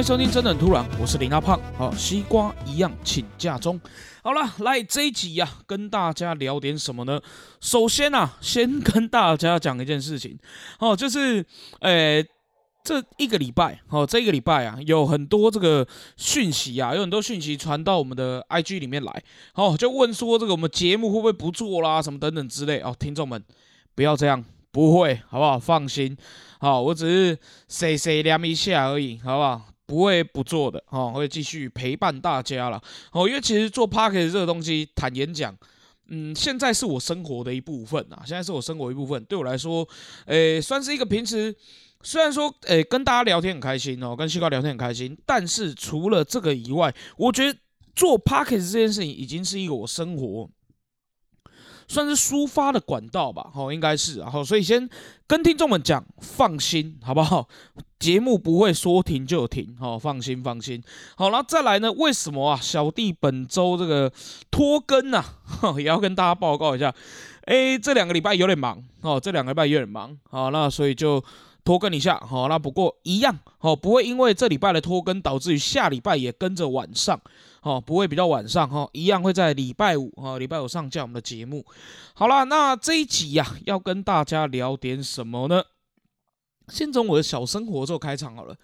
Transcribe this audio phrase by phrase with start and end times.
[0.00, 1.60] 迎收听《真的很突然》，我是林阿胖。
[1.76, 3.78] 好，西瓜一样请假中。
[4.22, 7.20] 好了，来这一集呀，跟大家聊点什么呢？
[7.60, 10.38] 首先啊，先跟大家讲一件事情，
[10.78, 11.44] 哦，就是
[11.80, 12.24] 呃，
[12.82, 15.86] 这一个礼拜，哦，这个礼拜啊，有很多这个
[16.16, 19.22] 讯息啊，有很多讯息传到我们的 IG 里面来，
[19.54, 23.44] 哦，就问说这个我们节目会不会不做啦，什么等等之类哦，听众们
[23.94, 25.58] 不要这样，不会，好不好？
[25.58, 26.16] 放心，
[26.58, 27.38] 好，我只是
[27.68, 29.62] 谁谁凉一下而已，好不好？
[29.90, 32.80] 不会不做的哦，会继续陪伴大家了
[33.10, 33.26] 哦。
[33.26, 35.52] 因为其实做 p a r k e t 这个东西，坦言讲，
[36.10, 38.22] 嗯，现在是我生活的一部分啊。
[38.24, 39.84] 现在是我生活一部分，对我来说，
[40.26, 41.52] 诶，算是一个平时，
[42.02, 47.58] 虽然说，诶，跟大家聊天很开心哦，跟西瓜聊天很开心，但是除了这个以外，我觉得
[47.96, 50.48] 做 p a r k e t 这件事情已经是一个我生活。
[51.90, 54.88] 算是抒发的管道吧，好，应该是，然后所以先
[55.26, 57.48] 跟听众们讲，放心，好不好？
[57.98, 60.80] 节目不会说停就停，好，放心放心。
[61.16, 61.90] 好了，再来呢？
[61.90, 62.56] 为什么啊？
[62.62, 64.10] 小弟本周这个
[64.52, 65.24] 拖更啊，
[65.76, 66.94] 也要跟大家报告一下。
[67.46, 71.22] 哎，这两个礼拜有点忙，哦，这两个礼拜有点忙，好，那所以就
[71.70, 77.20] 拖更一下，好，那不过一样，好，不会因为这礼拜的拖更导致于下礼拜也跟着晚上。
[77.62, 81.64] 哦，不会比较晚上哈，一样会在礼拜五哈，礼拜五上架我们的节目。
[82.12, 85.62] 好了，那这一集呀，要跟大家聊点什么呢？
[86.66, 88.56] 先从我的小生活做开场好了。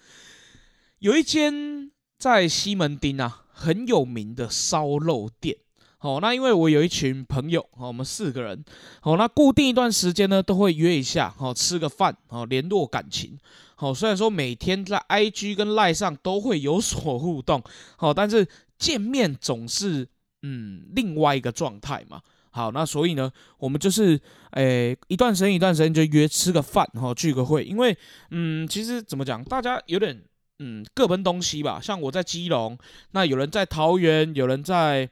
[0.98, 5.58] 有一间在西门町啊很有名的烧肉店。
[6.06, 8.64] 哦，那因为我有一群朋友，哦，我们四个人，
[9.02, 13.36] 哦，那固定一段时间呢都会约一下，哦，吃个饭，哦，联络感情。
[13.74, 17.62] 好，虽然说每天在 IG 跟赖上都会有所互动，
[17.96, 18.46] 好，但是。
[18.78, 20.06] 见面总是
[20.42, 27.96] 嗯另外一个状态嘛，好，那所以呢，我们就是诶一段时间一段时间就约吃个饭哈，聚个会，因为
[28.32, 30.22] 嗯其实怎么讲，大家有点
[30.58, 32.76] 嗯各奔东西吧，像我在基隆，
[33.12, 35.08] 那有人在桃园，有人在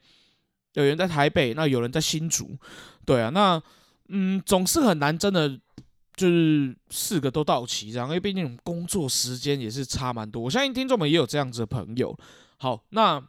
[0.74, 2.56] 有人在台北，那有人在新竹，
[3.04, 3.62] 对啊，那
[4.08, 5.48] 嗯总是很难真的
[6.14, 12.16] 就是四个都到齐，这样，因为毕竟工作时间也是差蛮多，我相信听众们也有这样子的朋友，
[12.58, 13.22] 好，那。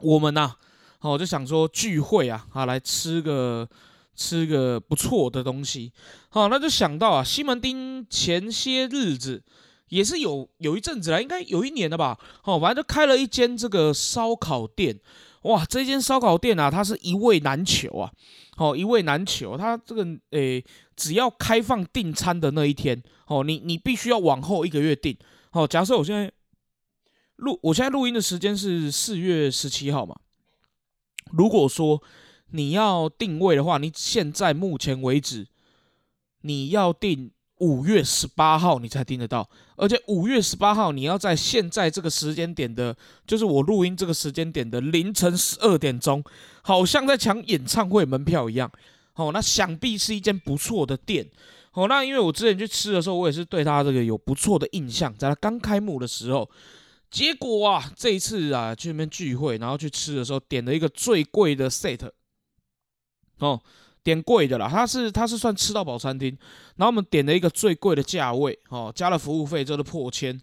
[0.00, 0.52] 我们呐，
[1.00, 3.68] 好，就想说聚会啊，啊，来吃个
[4.14, 5.92] 吃个不错的东西，
[6.28, 9.42] 好，那就想到啊，西门町前些日子
[9.88, 15.00] 也是有有一阵子了，应该有一年了吧，好，反正就开了一间这个烧烤店，
[15.48, 18.10] 哇，这间烧烤店啊，它是一位难求啊，
[18.56, 20.64] 好，一位难求，它这个诶，
[20.96, 25.16] 只要开放订餐的那一天，哦，你你必须要往后一个月订，
[25.50, 26.32] 好，假设我现在。
[27.40, 30.16] 录，我现在录音的时间是四月十七号嘛。
[31.30, 32.02] 如果说
[32.50, 35.46] 你要定位的话，你现在目前为止
[36.40, 37.30] 你要定
[37.60, 42.96] 五月十八号你才听得到，而且五月十八号你要在现在这个时间点的，
[43.26, 46.22] 就是我录音这个时间点的凌晨十二点钟，
[46.62, 48.70] 好像在抢演唱会门票一样。
[49.14, 51.28] 哦，那想必是一间不错的店。
[51.72, 56.48] 哦，那因为我之前去吃的时候，我也是对他这个有不错的印象，在他刚开幕的时候。
[57.10, 62.06] 结果啊，这一次啊去那边聚会，然后去吃的时候，点了一个最贵的 set，
[63.38, 63.58] 哦，
[64.08, 66.34] 点贵的啦，他是他是算吃到饱餐厅，
[66.76, 70.40] 然后我们点了一个最贵的价位，哦，加了服务费，真的破千，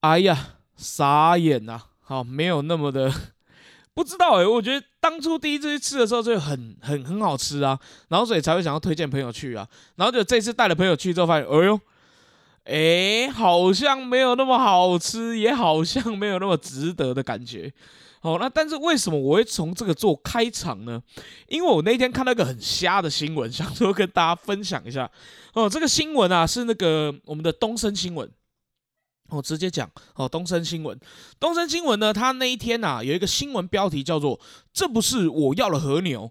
[0.00, 3.10] 哎呀，傻眼呐，好，没有那么的，
[3.94, 9.66] 不知道哎，我觉得当初第一次去吃的时候就很很很好吃啊，然后所以才会想要推荐朋友去啊，
[9.96, 11.80] 然后就这次带了朋友去之后发现，哎呦。
[12.64, 17.72] 哎，好像没有那么好吃，也好像没有那么值得的感觉。
[18.22, 21.02] 好，那但是为什么我会从这个做开场呢？
[21.48, 25.10] 因为我那天看到一个很瞎的新闻， 想说跟大家分享一下。
[25.54, 28.30] 哦，这个新闻啊是那个我们的东森新闻。
[29.30, 30.98] 我直接讲哦，东森新闻，
[31.38, 34.38] 东森新闻呢，它那一天呐有一个新闻标题叫做
[34.74, 36.30] “这不是我要的和牛”。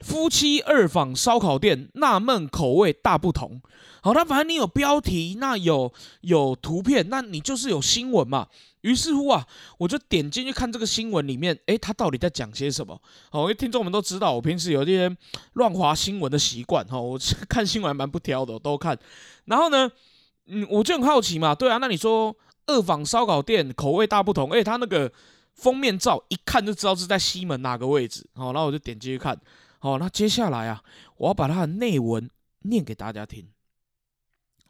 [0.00, 3.60] 夫妻二访烧烤店，纳闷口味大不同。
[4.00, 5.92] 好，那反正你有标题，那有
[6.22, 8.48] 有图片，那你就是有新闻嘛。
[8.82, 9.46] 于是乎啊，
[9.78, 13.00] 我就点进去看这个新闻里面，诶，他到底在讲些什么？
[13.30, 15.14] 哦，因为听众们都知道，我平时有一些
[15.54, 17.18] 乱划新闻的习惯，哈，我
[17.48, 18.98] 看新闻蛮不挑的，都看。
[19.44, 19.90] 然后呢，
[20.46, 22.34] 嗯，我就很好奇嘛，对啊，那你说
[22.66, 25.12] 二坊烧烤店口味大不同，诶，他那个
[25.54, 29.38] 封面照一看就知道是在西门哪个位置，好，然后我就点进去看。
[29.78, 30.82] 好，那接下来啊，
[31.16, 32.30] 我要把它的内文
[32.62, 33.46] 念给大家听。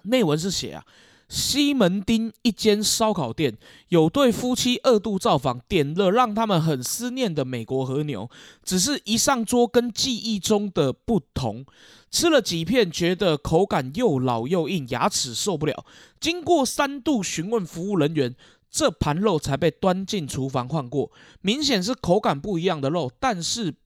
[0.05, 0.85] 内文是写啊，
[1.31, 3.57] 西门町一间烧烤店，
[3.89, 8.29] 有对夫妻二度造访，点了让他们很思念的美国和牛，
[8.65, 11.65] 只是一上桌跟记忆中的不同。
[12.11, 15.87] 吃了几片，觉得口感又老又硬，牙齿受不了。
[16.19, 18.35] 经过三度询问服务人员，
[18.69, 21.13] 这盘肉才被端进厨房换过。
[21.43, 23.77] 明显是口感不一样的肉，但是，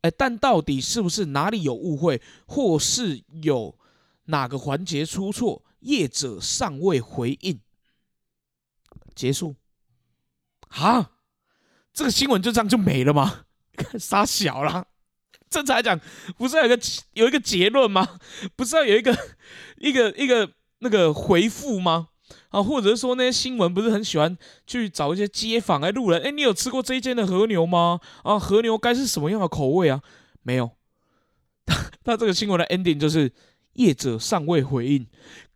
[0.00, 3.74] 哎，但到底是不是哪里有误会，或是有
[4.24, 5.62] 哪个环节出错？
[5.80, 7.60] 业者尚未回应，
[9.14, 9.56] 结束。
[10.68, 11.12] 啊，
[11.92, 13.44] 这个新闻就这样就没了吗？
[13.98, 14.86] 傻小了。
[15.48, 16.00] 正常来讲，
[16.38, 16.78] 不是有个
[17.14, 18.20] 有一个结论吗？
[18.54, 19.16] 不是要有一个
[19.78, 22.10] 一个一个那个回复吗？
[22.50, 28.00] 啊，或者是说那些新闻不是很喜欢去找一些街坊哎路人哎，你有吃过这一间的和牛吗？
[28.22, 30.00] 啊，和牛该是什么样的口味啊？
[30.42, 30.70] 没有。
[32.04, 33.32] 那这个新闻的 ending 就是
[33.72, 35.06] 业者尚未回应。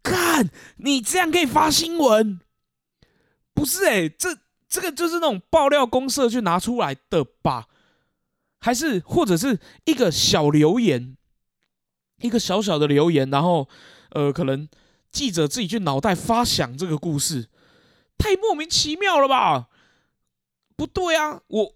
[0.04, 2.38] 看你这样可以发新闻，
[3.52, 7.66] 不是哎，这这个就是那种爆料公社去拿出来的吧？
[8.60, 11.16] 还是或者是一个小留言，
[12.18, 13.68] 一个小小的留言，然后
[14.10, 14.68] 呃，可能
[15.10, 17.48] 记者自己去脑袋发想这个故事，
[18.18, 19.68] 太莫名其妙了吧？
[20.76, 21.74] 不对啊，我。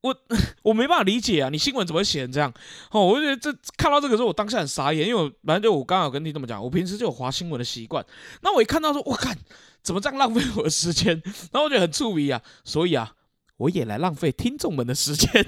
[0.00, 0.16] 我
[0.62, 2.52] 我没办法理解啊，你新闻怎么写成这样？
[2.92, 8.04] 哦，我就觉得这看到这个时候，我当下很傻眼，因为我反正就我刚刚有跟你这么讲，我平时就有划新闻的习惯。
[8.42, 9.36] 那我一看到说，我看
[9.82, 13.12] 怎么这样浪费我的时间， 然后我觉得很触鼻啊，所以啊，
[13.56, 15.46] 我也来浪费听众们的时间。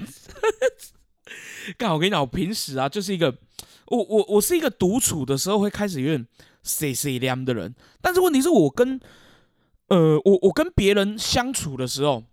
[1.77, 3.33] 刚我跟你讲，我平时啊就是一个
[3.87, 6.27] 我我我是一个独处的时候会开始有点
[6.63, 8.99] C C 凉的人，但是问题是我跟
[9.87, 12.25] 呃我我跟别人相处的时候。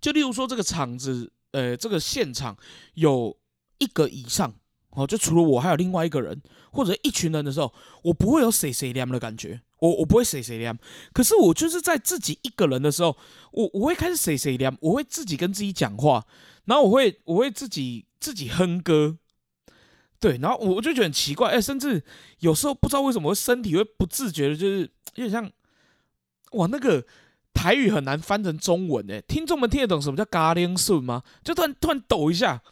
[0.00, 2.56] 就例如说，这个场子，呃，这个现场
[2.94, 3.36] 有
[3.78, 4.54] 一个以上，
[4.90, 6.40] 哦，就除了我还有另外一个人，
[6.70, 7.72] 或者一群人的时候，
[8.02, 10.76] 我不会有谁谁凉的感觉，我我不会谁谁凉。
[11.12, 13.16] 可是我就是在自己一个人的时候，
[13.52, 16.26] 我我会开始谁谁凉，我会自己跟自己讲话，
[16.64, 19.16] 然后我会我会自己自己哼歌，
[20.20, 22.04] 对，然后我就觉得很奇怪，哎，甚至
[22.40, 24.80] 有时候不知道为什么身体会不自觉的，就是
[25.14, 25.50] 有点像，
[26.52, 27.04] 哇，那个。
[27.58, 31.24] 台语很难翻成中文诶，听众们听得懂什么叫嘎铃顺吗？
[31.42, 32.62] 就突然突然抖一下，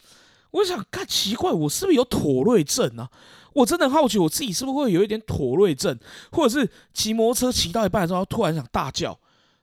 [0.53, 3.11] 我想，看奇怪，我是不是有妥瑞症啊？
[3.53, 5.99] 我真的好奇，我自己是不是会有一点妥瑞症，
[6.31, 9.19] 或者是骑摩托车骑到一半的时候突然想大叫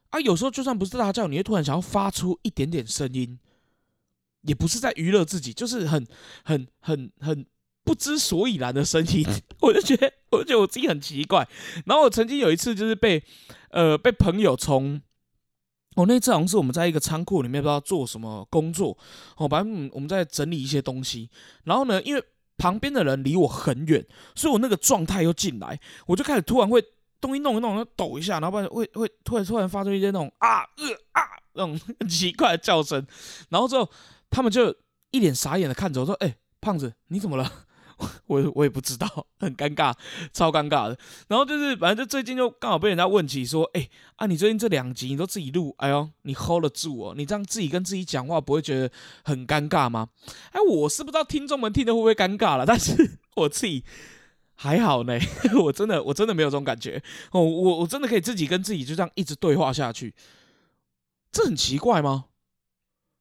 [0.10, 0.20] 啊？
[0.20, 3.40] 有时候就算不是大叫，你会突然想要发出一点点声音，
[4.42, 6.06] 也不是在娱乐自己，就是很
[6.44, 7.46] 很很很
[7.86, 9.26] 不知所以然的声音，
[9.62, 11.48] 我就觉得，我就觉得我自己很奇怪。
[11.86, 13.24] 然后我曾经有一次就是被
[13.70, 15.02] 呃被朋友从
[15.96, 18.98] 哦，那次好像是我们在一个仓库里面，不知道做什么工作。
[19.38, 21.30] 哦，反正我们在整理一些东西。
[21.64, 22.24] 然后呢，因为
[22.58, 24.06] 旁边的人离我很远，
[24.36, 26.84] 所以我那个状态又进来，我就开始突然会
[27.20, 31.22] 东一弄一弄，然后抖一下，然后不然会会突然突然发出一些那种啊呃啊
[31.54, 33.06] 那种奇怪的叫声。
[33.50, 33.90] 然后之后
[34.30, 34.76] 他们就
[35.12, 37.52] 一脸傻眼的看着我说：“哎，胖子，你怎么了？”
[38.28, 39.08] 我我也不知道，
[39.40, 39.94] 很尴尬，
[40.32, 40.98] 超尴尬的。
[41.28, 47.14] 然后就是，反正就最近就刚好被人家问起说，哎啊，你最近这两集你都自己录，哎呦，你 hold 得住哦？
[47.16, 48.92] 你这样自己跟自己讲话，不会觉得
[49.24, 50.10] 很尴尬吗？
[50.52, 53.84] 哎，我是不知道听众们听的会不会尴尬了，但是 我自己
[54.56, 55.18] 还好呢，
[55.64, 57.02] 我真的我真的没有这种感觉
[57.32, 60.14] 哦，我我真的可以自己跟自己就这样一直对话下去，
[61.32, 62.26] 这很奇怪吗？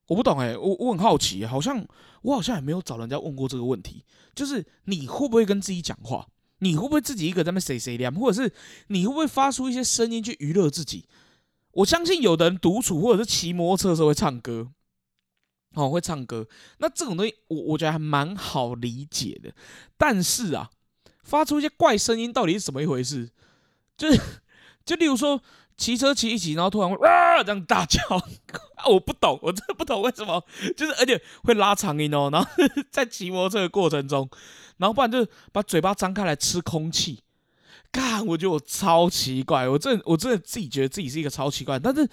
[0.09, 1.87] 我不懂哎，我我很好奇，好像
[2.23, 4.05] 我好像也没有找人家问过这个问题，
[4.35, 6.27] 就是你会不会跟自己讲话？
[6.59, 8.13] 你会不会自己一个在那谁谁亮？
[8.15, 8.53] 或者是
[8.89, 11.07] 你会不会发出一些声音去娱乐自己？
[11.73, 14.69] 我相信有的人独处或者是骑摩托车的时候会唱歌，
[15.75, 16.47] 哦，会唱歌。
[16.79, 19.55] 那这种东西我我觉得还蛮好理解的。
[19.97, 20.71] 但是啊，
[21.23, 23.31] 发出一些怪声音到底是怎么一回事？
[23.97, 24.21] 就是
[24.85, 25.41] 就例如说。
[25.77, 28.01] 骑车骑一骑，然后突然会啊这样大叫，
[28.89, 30.45] 我不懂，我真的不懂为什么，
[30.77, 32.49] 就是而且会拉长音哦，然后
[32.91, 34.29] 在骑摩托车的过程中，
[34.77, 37.23] 然后不然就把嘴巴张开来吃空气，
[37.91, 42.09] 干，我觉得我超奇怪，我真我真的自己觉得自己是一个超奇怪，但是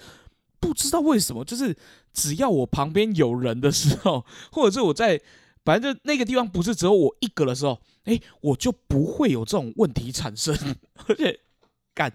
[0.58, 1.76] 不知道为什么，就是
[2.12, 5.20] 只要我旁边有人的时候，或者是我在
[5.64, 10.56] 反正就那个地方不是只有我一个的时候，哎，我就不会有这种问题产生，
[11.06, 11.40] 而且
[12.00, 12.10] 干。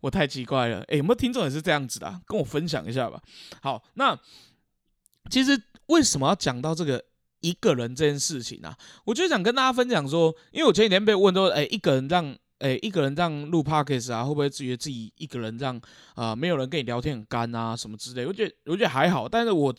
[0.00, 2.20] 我太奇怪了，哎，有没有听众也是这样子的？
[2.26, 3.20] 跟我分享一下吧。
[3.60, 4.18] 好，那
[5.30, 7.04] 其实为什么要讲到这个
[7.40, 8.74] 一个人这件事情呢？
[9.04, 15.80] 我就想跟大家分享说，因为我前几天被问说，哎，一个人让哎，一个人这样录 podcast 啊，会不会觉自己一个人这样
[16.14, 18.26] 啊，没有人跟你聊天很干啊，什么之类？
[18.26, 19.74] 我觉得我觉得还好，但是我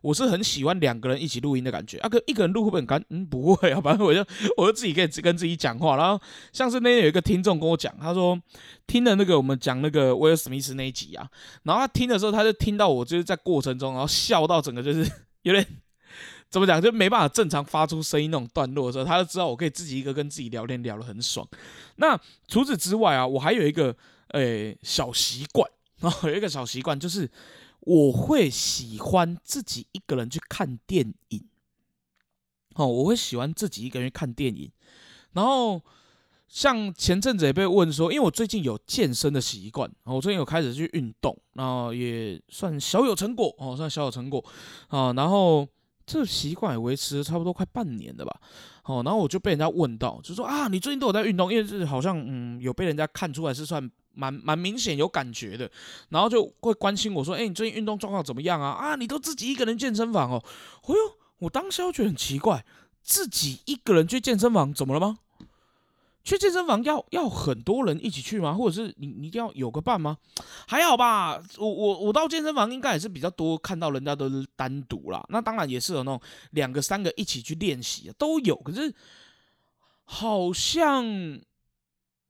[0.00, 1.98] 我是很喜欢两个人一起录音的感觉。
[1.98, 3.04] 啊，个一个人录会不会很干？
[3.10, 4.24] 嗯，不会啊， 反正我就
[4.56, 5.96] 我就自己可以跟自己讲话。
[5.96, 6.22] 然后
[6.52, 8.40] 像是那天有一个听众跟我讲，他说
[8.86, 11.28] 听了那个我们讲那个威尔史密斯那一集啊，
[11.64, 15.10] 然后他听的时候，他就听到我就是在过程中，然后笑到整个就是
[15.42, 15.66] 有点。
[16.50, 16.82] 怎么讲？
[16.82, 21.46] 就没办法正常发出声音那种段落的时候，他就知道我可以自己一个跟自己聊天聊得很爽。
[21.96, 23.96] 那除此之外啊，我还有一个
[24.30, 27.30] 诶小习惯啊， 有一个小习惯就是
[27.82, 31.44] 我会喜欢自己一个人去看电影。
[32.74, 34.72] 哦，我会喜欢自己一个人看电影。
[35.34, 35.80] 然后
[36.48, 44.44] 像前阵子也被问说，因为我最近有健身的习惯，我最近有开始去运动，然后也算小有成果哦，算小有成果
[44.88, 45.68] 啊，然后。
[46.12, 48.40] 这习惯也维持了差不多快半年了吧，
[48.84, 55.70] 哦，然后我就被人家问到，就说啊，你最近都有在运动，因为是好像嗯有被人家看出来是算蛮蛮明显有感觉的，
[56.08, 58.70] 然后就会关心我说，哎，你最近运动状况怎么样啊？
[58.70, 60.42] 啊，你都自己一个人健身房哦？
[60.82, 60.96] 哎呦，
[61.38, 62.64] 我当时觉得很奇怪，
[63.02, 65.18] 自己一个人去健身房怎么了吗？
[66.30, 68.54] 去健身房要要很多人一起去吗？
[68.54, 70.16] 或者是你你一定要有个伴吗？
[70.68, 75.26] 还好吧，我我我到健身房应该也是比较多看到人家都是单独啦。
[75.30, 76.20] 那当然也是有那种
[76.52, 78.54] 两个三个一起去练习都有。
[78.58, 78.94] 可是
[80.04, 81.04] 好像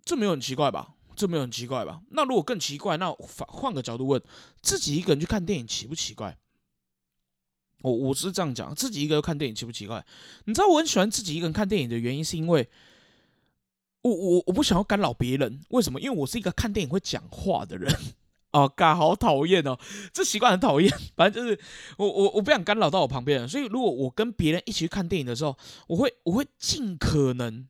[0.02, 0.94] 这没有很奇怪吧？
[1.14, 2.00] 这没有很奇怪吧？
[2.12, 4.22] 那如果更奇怪，那反换个角度问，
[4.62, 6.38] 自己一个人去看电影奇不奇怪？
[7.82, 10.02] 我我是这样讲，自己一个人看电影奇不奇怪？
[10.46, 12.66] 你知道我很喜欢自己一个人看电影的原因是因为。
[14.02, 16.00] 我我我不想要干扰别人，为什么？
[16.00, 17.94] 因为我是一个看电影会讲话的人
[18.50, 19.78] 啊，嘎，好讨厌哦，
[20.12, 20.90] 这习惯很讨厌。
[21.14, 21.60] 反正就是
[21.98, 27.68] 我我我不想干扰到我旁边人，所以如果我跟别人一起去看电影的时候，我会我会尽可能，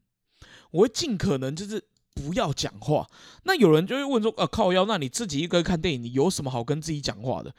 [0.70, 1.84] 我会尽可能就是
[2.14, 3.08] 不要讲话。
[3.42, 7.52] 那有人就会问说，呃，靠腰，那你自己一个人看电影，你有什么好跟自己讲话的？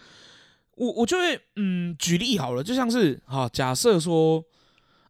[0.76, 4.44] 我我就会嗯，举例好了，就像是哈，假设说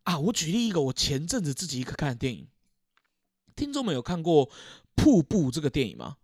[0.04, 2.48] 啊，我举例一个我前阵子自己一个看的电影。
[3.62, 4.48] 听众们有看过
[4.96, 6.18] 《瀑布》这个电影吗？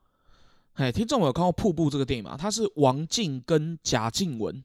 [0.74, 2.36] 哎，听众们有看过《瀑布》这个电影吗？
[2.36, 4.63] 它是王静跟贾静雯，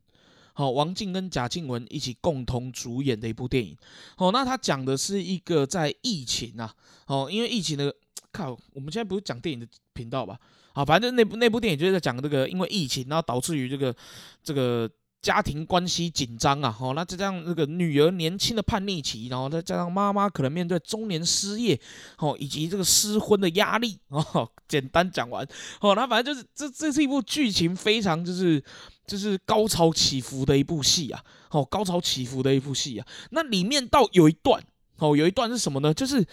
[0.54, 3.76] 好，王静跟贾静雯一起共同主演的一部电影。
[4.16, 6.74] 哦，那它讲的是一个在疫情啊，
[7.08, 7.94] 哦，因为疫情的，
[8.32, 10.40] 靠，我们现在不是讲电影的频道吧？
[10.72, 13.94] 好，反正那部那部电影就是在讲这个，因为疫情，然后导致于这个
[14.42, 14.90] 这个。
[15.22, 21.80] 家庭关系紧张啊，好，那再加上那个女儿年轻的叛逆期，然后再加上妈妈可能面对中年失业，
[22.18, 25.46] 哦，以及这个失婚的压力，哦，简单讲完，
[25.80, 28.60] 哦，那反正就是这这是一部剧情非常就是
[29.06, 34.60] 就是高潮起伏的一部戏啊，哦，高潮起伏的一部戏啊，那里面到有一段，
[34.96, 35.94] 哦，有一段是什么呢？
[35.94, 36.26] 就是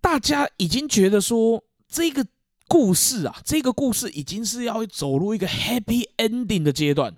[0.00, 2.24] 大家已经觉得说这个
[2.68, 7.16] 故事啊，这个故事已经是要走入一个 happy ending 的阶段。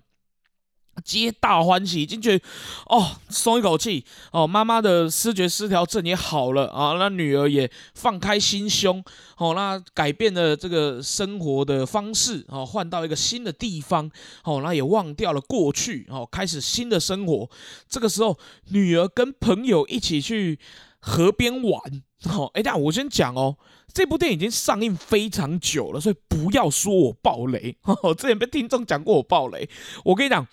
[1.04, 2.44] 皆大欢喜，已经觉得
[2.86, 9.02] 哦，松一口气哦，妈妈的视觉失调症也好了啊，那女儿也放开心胸
[9.36, 14.10] 哦，那改变了这个生活的方式哦，换到一个新的地方
[14.44, 17.48] 哦，那也忘掉了过去哦，开始新的生活。
[17.88, 18.38] 这个时候，
[18.70, 20.58] 女儿跟朋友一起去
[20.98, 21.80] 河边玩
[22.24, 22.50] 哦。
[22.54, 23.56] 哎，但我先讲哦，
[23.92, 27.76] 这部电影已经上映非常久了，所以不要说我暴雷。
[28.02, 29.68] 我之前被听众讲过我暴雷，
[30.04, 30.46] 我跟你讲。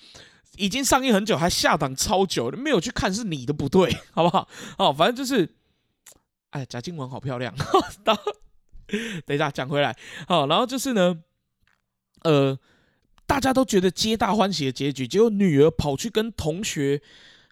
[0.57, 4.47] 已经上映很久，还下档超久，没有去看是你的不对， 好不好？
[4.77, 5.55] 哦，反正就是，
[6.51, 7.53] 哎，贾静雯好漂亮。
[9.25, 11.23] 等一下讲回来，好，然后就是呢，
[12.23, 12.59] 呃，
[13.25, 17.01] 大家都觉得皆大欢喜的结局，结果女儿跑去跟同学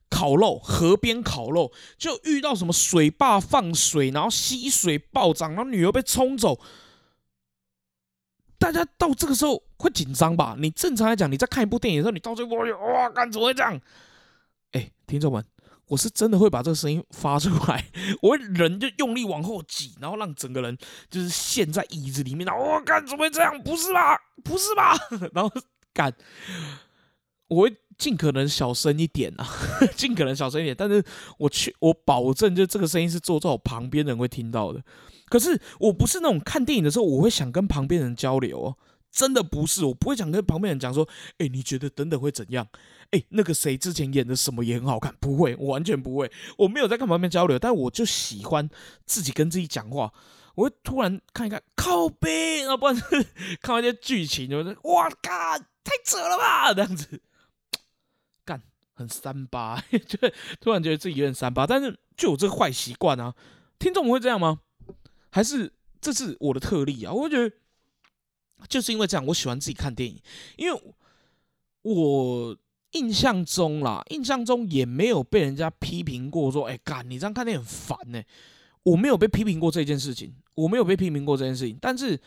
[0.10, 6.60] 烤肉，河边烤肉，就遇到什么水坝放水，然后溪水暴涨，然后女儿被冲走。
[8.60, 10.56] 大家到这个时候会紧张吧？
[10.58, 13.80] 你正常来讲，你在看一部电影的时候，你到最后哇，干怎么会这样？
[14.72, 15.44] 哎，听众们，
[15.88, 17.86] 我是真的会把这个声音发出来，
[18.22, 20.78] 我会人就用力往后挤，然后让整个人
[21.10, 23.60] 就是陷在椅子里面，然后哇，干怎么会这样？
[23.64, 24.18] 不是吧？
[24.44, 24.96] 不是吧？
[25.34, 25.52] 然后
[25.94, 26.14] 干，
[27.48, 29.46] 我会尽可能小声一点啊，
[29.98, 31.04] 尽可能小声一点，但是
[31.38, 34.82] 我去，我保证，就这个声音是坐在我旁边人会听到的。
[35.28, 38.78] 可是我不是那种看电影的时候，我会想跟旁边人交流哦，
[39.12, 42.68] 真的不是，我不会想跟旁边人讲说，哎，你觉得等等会怎样？
[43.12, 48.70] 哎，那个谁之前演的什么也很好看，不会，我完全不会，我没有在跟旁边交流，但我就喜欢
[49.06, 50.14] 自己跟自己讲话，
[50.56, 52.96] 我会突然看一看靠背啊，不然
[53.62, 57.22] 看完一些剧情，就是哇，靠太扯了吧，这样子，
[58.46, 58.62] 干
[58.94, 60.18] 很三八， 就
[60.62, 63.36] 突然觉得自己有点三八，但是就有这个坏习惯啊，
[63.78, 64.62] 听众会这样吗？
[65.30, 67.12] 还是这是我的特例啊。
[67.12, 67.54] 我觉得
[68.68, 70.20] 就是因为这样，我喜欢自己看电影，
[70.58, 70.82] 因为
[71.82, 72.58] 我
[72.92, 78.22] 印象中啦，印象中也没有被人家批评过说，哎，干你这样看电影很烦呢。
[78.84, 82.20] 我没有被批评过这件事情，我没有被批评过这件事情，但是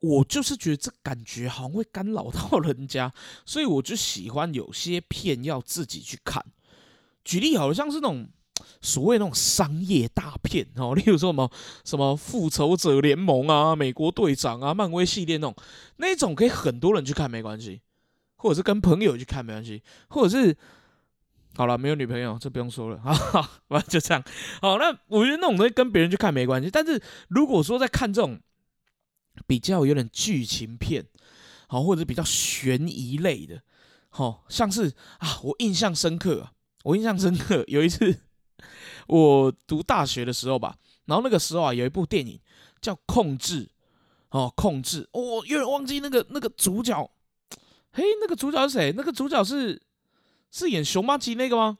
[0.00, 3.12] 我就是觉得这感觉好像会干扰到人家，
[3.44, 6.44] 所以我就喜欢有些片要自己去看。
[7.22, 8.26] 举例好像是那种
[8.80, 11.50] 所谓那种商业大片哦， 例如说什么
[11.84, 15.56] 什么复仇者联盟啊、美国队长啊、漫威系列那种，
[15.96, 17.80] 那种可以很多人去看没关系，
[18.36, 20.56] 或者是跟朋友去看没关系，或者是。
[21.56, 24.22] 好了，没有女朋友，这不用说了啊， 完就这样。
[24.60, 28.38] 好，那我觉得那种东西跟别人去看没关系，但是如果说在看这种
[29.44, 31.04] 比较有点剧情片，
[31.66, 33.60] 好，或者比较悬疑类的，
[34.08, 36.50] 好，像是啊，我印象深刻，
[36.84, 38.20] 我印象深刻，有一次
[39.08, 42.40] 我读大学的时候吧，然后那个时候啊，有一部电影
[42.80, 43.64] 叫《控制》，
[44.30, 47.10] 哦，《控制》，我有点忘记那个那个主角，
[47.90, 48.94] 嘿，那个主角是谁？
[48.96, 49.82] 那个主角是。
[50.50, 51.76] 是演熊妈吉那个吗？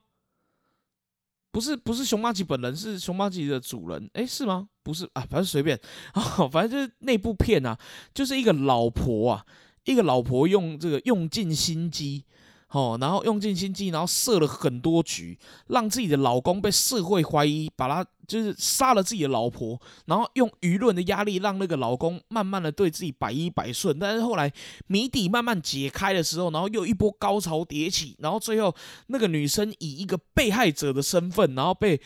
[1.51, 4.11] 不是，不是熊妈吉本人，是熊妈吉的主人。
[4.13, 4.69] 哎，是吗？
[4.83, 5.75] 不是啊，反正随便
[6.13, 7.79] 啊， 反正就是那部片啊，
[8.13, 9.47] 就是一个老婆啊，
[9.85, 12.27] 一个老婆用这个用尽心机。
[12.71, 23.99] 哦，然后用尽心机，然后设了很多局，让自己的老公被社会怀疑，把他就是杀了自己的老婆，然后用舆论的压力让那个老公慢慢的对自己百依百顺。
[23.99, 24.53] 但是后来
[24.87, 28.75] 谜底慢慢解开的时候，然后又一波高潮迭起，然后最后
[29.07, 31.99] 那个女生以一个被害者的身份，然后被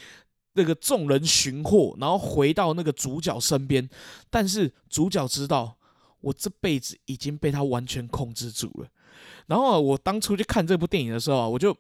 [0.55, 3.91] 那个众人寻获，然后回到那个主角身边。
[4.31, 5.77] 但是主角知道，
[6.21, 8.87] 我这辈子已经被他完全控制住了。
[9.47, 11.77] 然后我当初去看这部电影的时候，我就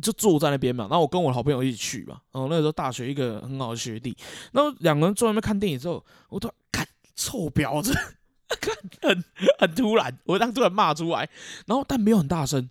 [0.00, 0.84] 就坐在那边嘛。
[0.88, 2.20] 然后我跟我好朋友一起去嘛。
[2.32, 4.16] 哦，那个时候大学一个很好的学弟。
[4.52, 7.92] 然后两个人坐在那边看电影之后，我突然看臭婊子，
[8.48, 9.24] 看很
[9.58, 11.28] 很突然，我当突然骂出来。
[11.66, 12.70] 然后但没有很大声，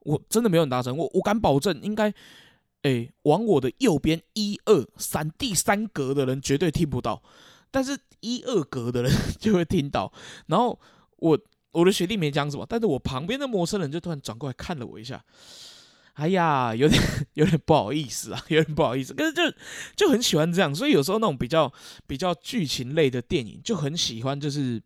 [0.00, 0.96] 我真的没有很大声。
[0.96, 2.12] 我我敢保证，应该
[2.82, 7.22] 哎往我的右边一二三第三格的人绝对听不到，
[7.70, 10.12] 但是一二格的人 就会听到。
[10.46, 10.78] 然后
[11.16, 11.38] 我。
[11.74, 15.22] 我的学弟没讲什么，但是我旁边的陌生人就突然转过来看了我一下，
[16.14, 17.02] 哎呀，有点
[17.34, 19.42] 有点不好意思啊， 有点不好意思，可是就
[19.96, 21.70] 就很喜欢这样，所以有时候那种比较
[22.06, 24.80] 比较剧情类的电影就很喜欢，就是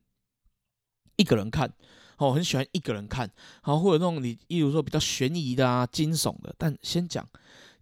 [1.16, 1.70] 一个人看，
[2.16, 3.30] 哦，很喜欢一个人看，
[3.64, 7.28] 然后或者那种你，例如说比较悬疑的啊、惊悚的，但先讲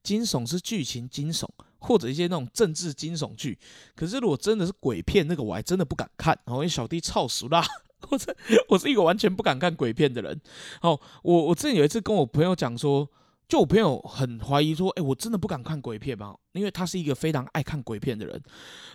[0.02, 3.56] 惊悚是剧情惊悚，或者一些那种政治惊悚剧，
[3.94, 7.64] 可是如果真的是鬼片，那个我还真的不敢看，因为小弟超熟啦。
[8.10, 8.36] 我是
[8.68, 10.40] 我是一个完全不敢看鬼片的人。
[10.82, 13.08] 哦，我我之前有一次跟我朋友讲说，
[13.48, 16.36] 就我朋友很怀疑说，哎，我真的不敢看鬼片吗？
[16.52, 18.42] 因为他是一个非常爱看鬼片的人。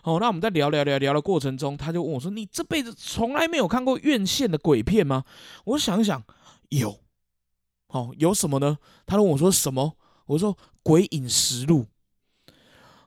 [0.04, 5.24] 哦，那我们在聊聊聊聊的过程中，他就问我说：“你这辈子从来没有看过院线的鬼片吗？”
[5.66, 6.24] 我想一想，
[6.70, 7.00] 有。
[7.88, 8.78] 哦，有什么呢？
[9.06, 9.98] 他问我说什么？
[10.28, 11.88] 我说《鬼影实录》。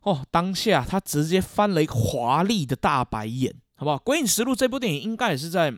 [0.03, 3.97] 哦，当下他直接翻了一个华丽的大白眼，好不好？
[4.03, 5.75] 《鬼影实录》这部电影应该也是在。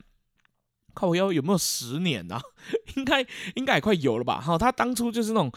[0.94, 2.40] 靠腰有没有十年啊？
[2.96, 3.20] 应该
[3.54, 4.40] 应该也快有了吧？
[4.40, 5.52] 好，他当初就是那种，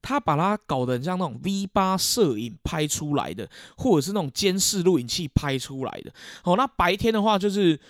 [0.00, 6.12] 他把它搞得像那种 V 八摄影拍出来的，或者是那种监视录影器拍出来的。
[6.44, 7.80] 好，那白天的话就是。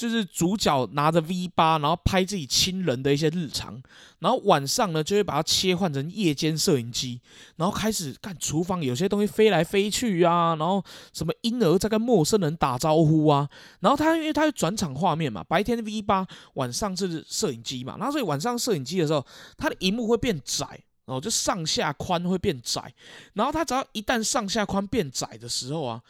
[0.00, 3.78] 就是主角拿着 V 八，然后拍自己亲人的一些日常，
[4.20, 7.20] 然后晚上呢就会把它切换成夜间摄影机，
[7.56, 10.82] 然后开始看厨房有些东西飞来飞去啊，然后
[11.12, 13.46] 什么婴儿在跟陌生人打招呼啊，
[13.80, 19.22] 然后他因为他是转场画面嘛，白天 V 八，晚上是摄影机嘛，然后所以晚上摄影机的时候，
[19.58, 20.64] 它的荧幕会变窄，
[21.04, 22.90] 然后就上下宽会变窄，
[23.34, 26.00] 然后它只要一旦上下宽变窄的时候啊，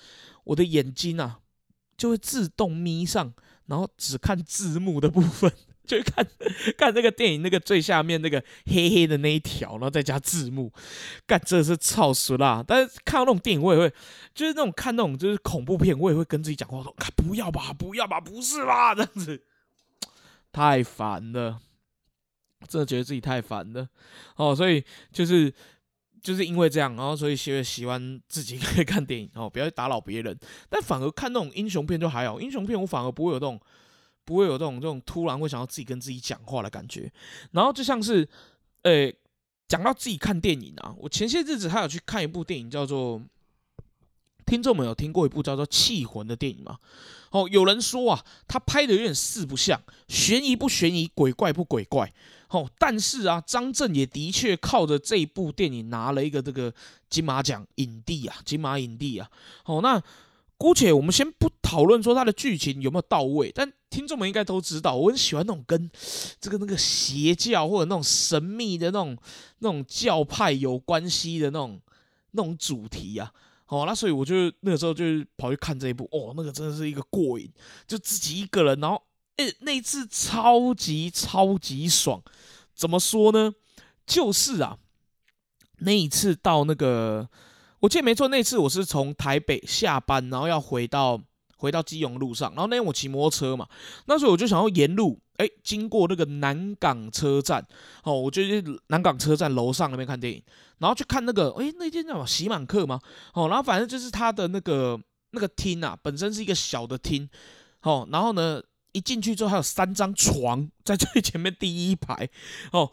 [0.44, 1.40] 我的眼睛啊
[1.96, 3.34] 就会自动眯上。
[3.70, 5.50] 然后只看字幕的部分，
[5.86, 6.26] 就看
[6.76, 10.72] 看那个电影那个最下面那个黑黑的那一条，然后再加字幕，
[11.24, 12.64] 干这是超俗啦！
[12.66, 13.94] 但是看到那种电影，我也会，
[14.34, 19.44] 就是那种看那种就是恐怖片，我也会跟自己讲话说：“不要吧，不要吧，不是吧？”这样子
[20.50, 21.60] 太烦了，
[22.68, 23.88] 真的觉得自己太烦了
[24.34, 24.52] 哦。
[24.54, 25.54] 所以就是
[26.22, 30.38] 就是因为这样，然后所以喜喜欢自己 可以看电影哦，不要去打扰别人。
[30.68, 33.60] 但反而看那种英雄片就还好，英雄片我反而不会有这种。
[34.22, 37.10] 不会有这种这种突然会想要自己跟自己讲话的感觉，
[37.50, 38.28] 然后就像是，
[38.82, 39.12] 呃，
[39.66, 43.20] 讲到自己看电影啊，我前些日子还有去看一部电影，叫做，
[44.46, 46.78] 听众们有听过一部叫做《气魂》的电影吗？
[47.30, 52.12] 哦，有人说啊，他拍的有点四不像，悬疑不悬疑，鬼怪不鬼怪。
[52.50, 56.72] 哦，但是啊，张震也的确靠着这部电影拿了一个这个
[57.08, 59.30] 金马奖影帝啊，金马影帝啊。
[59.64, 60.02] 哦，那。
[60.62, 65.90] 姑且我们先不讨论说它的剧情有没有到位，但听众们应该都知道，我很喜欢那种跟
[66.38, 69.16] 这个那个邪教或者那种神秘的那种
[69.60, 71.80] 那种教派有关系的那种
[72.32, 73.32] 那种主题啊。
[73.68, 75.02] 哦，那所以我就那个时候就
[75.38, 77.50] 跑去看这一部，哦，那个真的是一个过瘾，
[77.86, 79.02] 就自己一个人，然后
[79.60, 82.22] 那一次超级超级爽。
[82.74, 83.52] 怎么说呢？
[84.06, 84.78] 就是啊，
[85.78, 87.28] 那一次到那个。
[87.80, 91.18] 我记得没错，那次我是从台北下班，然后要回到
[91.56, 93.66] 回到基隆路上，然后那天我骑摩托车嘛，
[94.04, 97.66] 那时候我就想要沿路，哎，经过那个南港车站，
[98.04, 100.42] 哦，我就去南港车站楼上那边看电影，
[100.76, 103.00] 然后去看那个，哎，那间叫什么喜满客吗？
[103.32, 105.00] 哦，然后反正就是他的那个
[105.30, 107.26] 那个厅啊，本身是一个小的厅，
[107.80, 112.28] 哦，然后呢，一进去之后还有三张床在最前面第一排，
[112.72, 112.90] 哦，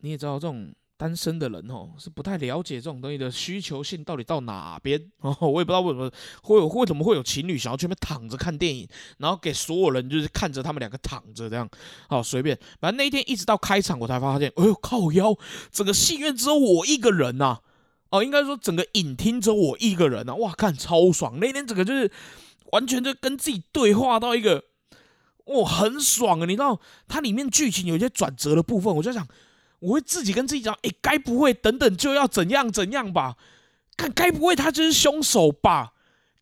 [0.00, 0.72] 你也知道这种。
[1.00, 5.00] 单身的人哦，是不太了解这种东西的需求性到底到哪边。
[5.22, 6.10] 哦，我也不知道为什么
[6.42, 8.84] 会有为什么会有情侣想要去那边躺着看电影，
[9.18, 11.70] 然后给所有人就是看着他们两个躺着这样，
[12.08, 15.38] 好随便，反正那一天一直到开场我才发现，哎呦靠腰，
[15.70, 17.60] 整个戏院只有我一个人呐，
[18.10, 22.10] 哦，应该说整个影厅只有我一个人呐，哇，看超爽，那天整个就是
[22.72, 24.64] 完全就跟自己对话到一个，
[25.48, 29.26] 哇，很爽啊，你知道它里面剧情有一些转折的部分，我就想。
[29.80, 33.36] 我会自己跟自己讲，哎，该不会等等就要怎样怎样吧？
[33.96, 35.92] 看，该不会他就是凶手吧？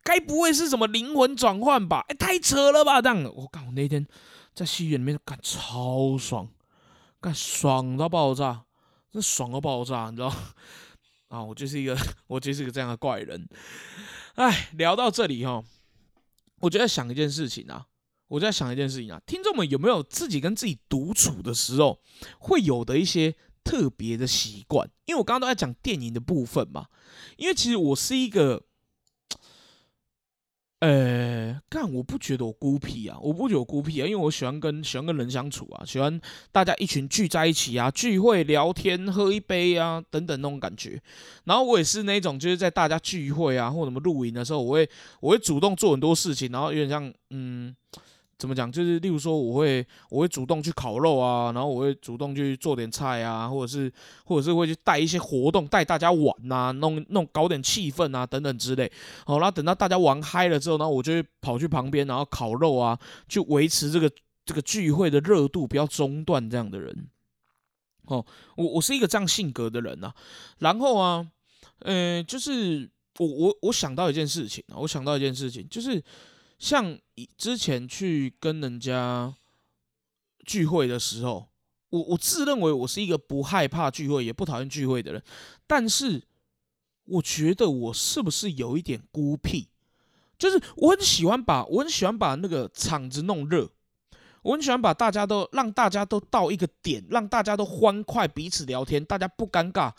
[0.03, 2.03] 该不会是什么灵魂转换吧？
[2.09, 3.03] 哎，太扯了吧！
[3.03, 4.07] 这样，我靠，我那天
[4.55, 6.49] 在戏院里面干超爽，
[7.21, 8.65] 干爽到爆炸，
[9.13, 10.35] 真爽到爆炸，你知道？
[11.29, 11.95] 啊，我就是一个，
[12.29, 13.47] 我就是一个这样的怪人。
[14.37, 15.63] 哎，聊到这里哈，
[16.61, 17.85] 我就在想一件事情啊。
[18.29, 22.01] 我在想一件事情啊，听众们有没有自己跟自己独处的时候
[22.41, 24.91] 会有的一些特别的习惯？
[25.05, 26.87] 因为我刚刚都在讲电影的部分嘛。
[27.37, 28.65] 因为其实我是一个，
[30.81, 41.01] 呃，干，我不觉得我孤僻啊，我不觉得我孤僻啊，因为我喜欢跟喜欢跟人相处啊，喜欢大家一群聚在一起啊，聚会聊天喝一杯啊等等那种感觉。
[41.45, 44.89] 然后我也是那种就是在大家聚会啊或什么露营的时候，我会
[45.21, 47.75] 我会主动做很多事情，然后有点像嗯。
[48.39, 48.71] 怎么讲？
[48.71, 53.91] 就是例如说，我会我会主动去烤肉啊，然后我会主动去做点菜啊，或者是
[54.27, 58.93] 或者是会去带一些活动，带大家玩呐，弄弄搞点气氛啊，等等之类。
[59.25, 64.11] 好，然后等到大家玩嗨了之后，然后我就会跑去旁边，然后烤肉啊，去维持这个
[64.45, 67.09] 这个聚会的热度不要中断这样的人。
[68.05, 68.23] 哦，
[68.57, 70.13] 我我是一个这样性格的人呐。
[70.59, 71.27] 然后啊，
[71.79, 76.05] 呃，就是我我我想到一件事情啊，我想到一件事情，就是。
[76.59, 79.35] 像以之前去跟人家
[80.45, 81.49] 聚会的时候，
[81.91, 85.23] 我我自认为我是一个不害怕聚会，也不讨厌聚会的人，
[85.67, 86.23] 但是
[87.05, 89.69] 我觉得我是不是有一点孤僻？
[90.39, 93.71] 就是我很喜欢把我很喜欢把那个场子弄热，
[94.43, 99.93] 我很喜欢把大家都让大家都到一个点，让大家都欢快彼此聊天，大家不尴尬，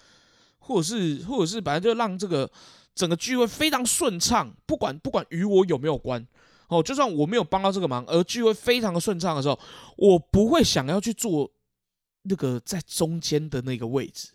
[0.59, 2.51] 或者是或者是反正就让这个
[2.93, 6.27] 整个聚会非常顺畅，不管不管与我有没有关。
[6.67, 9.57] 哦，就算我没有帮到这个忙，而聚会非常的顺畅的时候，
[9.95, 11.49] 我不会想要去做
[12.23, 14.31] 那个在中间的那个位置。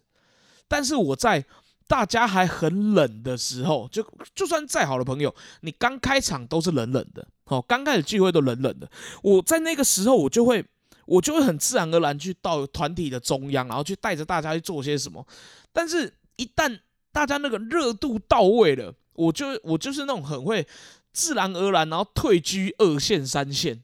[0.66, 1.44] 但是我在
[1.86, 4.02] 大家还很冷的时候，就
[4.34, 8.90] 就算再好的朋友，你刚开场都是冷冷的，哦，刚开始聚会都冷冷的。
[9.22, 10.64] 我在那个时候，我就会，
[11.04, 15.26] 我就会很自然而然去到团体的中央，然后去带着大家去做些什么。
[15.70, 16.80] 但是，一旦
[17.12, 20.66] 大家那个热度到位了，我就我就是那种很会。
[21.12, 23.82] 自然而然，然后退居二线、三线，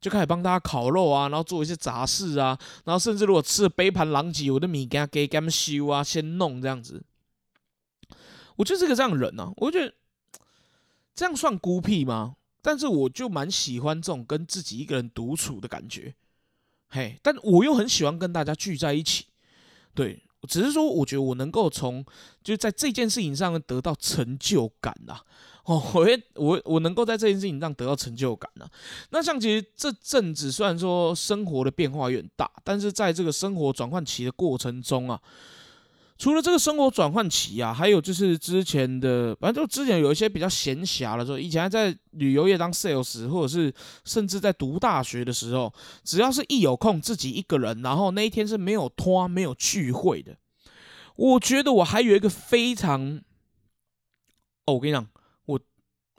[0.00, 7.02] 就开始帮大家烤肉啊，然后做一些杂事啊，然后甚至如果吃了杯盘狼藉，我的米给他给他们修啊，先弄这样子。
[8.56, 9.94] 我就是个这样人呐，我觉得
[11.14, 12.36] 这样算孤僻吗？
[12.62, 16.14] 但是我就蛮喜欢这种跟自己一个人独处的感觉，
[16.88, 19.26] 嘿，但我又很喜欢跟大家聚在一起，
[19.94, 22.04] 对，只是说我觉得我能够从
[22.42, 25.20] 就在这件事情上得到成就感啊。
[25.64, 26.06] 哦， 我
[26.36, 28.64] 我我能够在这件事情上得到成就感呢。
[29.10, 35.20] 那像其实这阵子虽然说生活的变化有点大，但是在这个生活转换期的过程中啊，
[36.18, 43.72] 除了这个生活转换期啊，还有就是之前的，反正就之前有一些比较闲暇的时候，以前还在旅游业当 sales，或者是
[44.04, 50.36] 甚至在读大学的时候，只要是一有空自己一个人，然后那一天是没有拖没有聚会的，
[51.16, 53.20] 我觉得我还有一个非常，
[54.64, 55.06] 哦，我跟你讲。
[55.44, 55.60] 我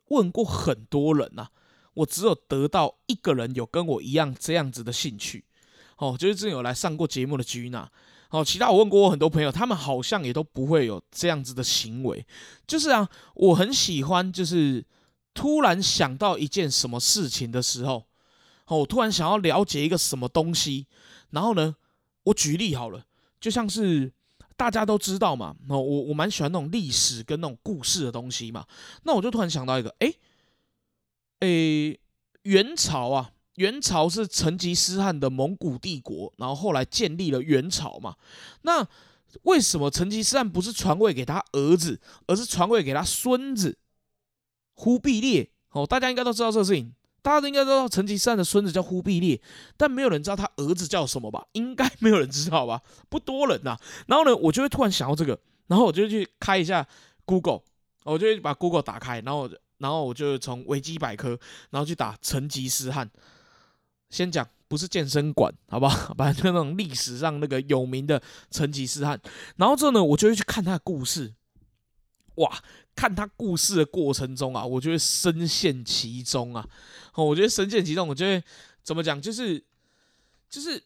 [0.09, 1.47] 问过很多人呐，
[1.95, 5.43] 我只有得到一个人有跟我一样这样子的兴趣，
[5.97, 7.91] 哦，就是之前有来上过节目的居娜，
[8.29, 12.25] 哦，其他我问过我很多朋友，他们好像也都不会有这样子的行为，
[12.67, 14.85] 就是啊，我很喜欢就是
[15.33, 18.05] 突然想到一件什么事情的时候，
[18.65, 20.87] 哦，我突然想要了解一个什么东西，
[21.29, 21.75] 然后呢，
[22.23, 23.05] 我举例好了，
[23.39, 24.11] 就像是
[24.55, 28.65] 大家都知道嘛，哦，我我蛮喜欢那种历史跟那种故事的东西嘛，
[29.03, 30.13] 那我就突然想到一个，哎，
[31.39, 31.99] 诶，
[32.41, 38.15] 元朝啊，元朝是成吉思汗的蒙古帝国，然后后来建立了元朝嘛，
[38.61, 38.87] 那
[39.43, 43.77] 为什么成吉思汗不是传位给他儿子，而是传位给他孙子？
[44.73, 46.93] 忽必烈哦，大家应该都知道这个事情，
[47.23, 49.41] 大家都应该知道成吉思汗的孙子叫忽必烈，
[49.75, 51.47] 但没有人知道他儿子叫什么吧？
[51.53, 52.83] 应该没有人知道吧？
[53.09, 53.75] 不多人呐。
[54.05, 56.87] 然后呢，我就会突然想到这个，然后我就去开一下
[57.25, 57.61] Google，
[58.03, 61.39] 我就把 Google 打开，然后然后我就从维基百科，
[61.71, 63.09] 然后去打成吉思汗。
[64.09, 66.13] 先讲不是健身馆，好不好？
[66.17, 69.19] 反正那种历史上那个有名的成吉思汗。
[69.55, 71.33] 然后之后呢，我就会去看他的故事，
[72.35, 72.63] 哇！
[72.95, 76.67] 看他故事的过程中啊，我就会深陷其中啊。
[77.13, 78.43] 哦，我觉得深陷其中，我觉得
[78.81, 79.63] 怎么讲，就是
[80.49, 80.83] 就是，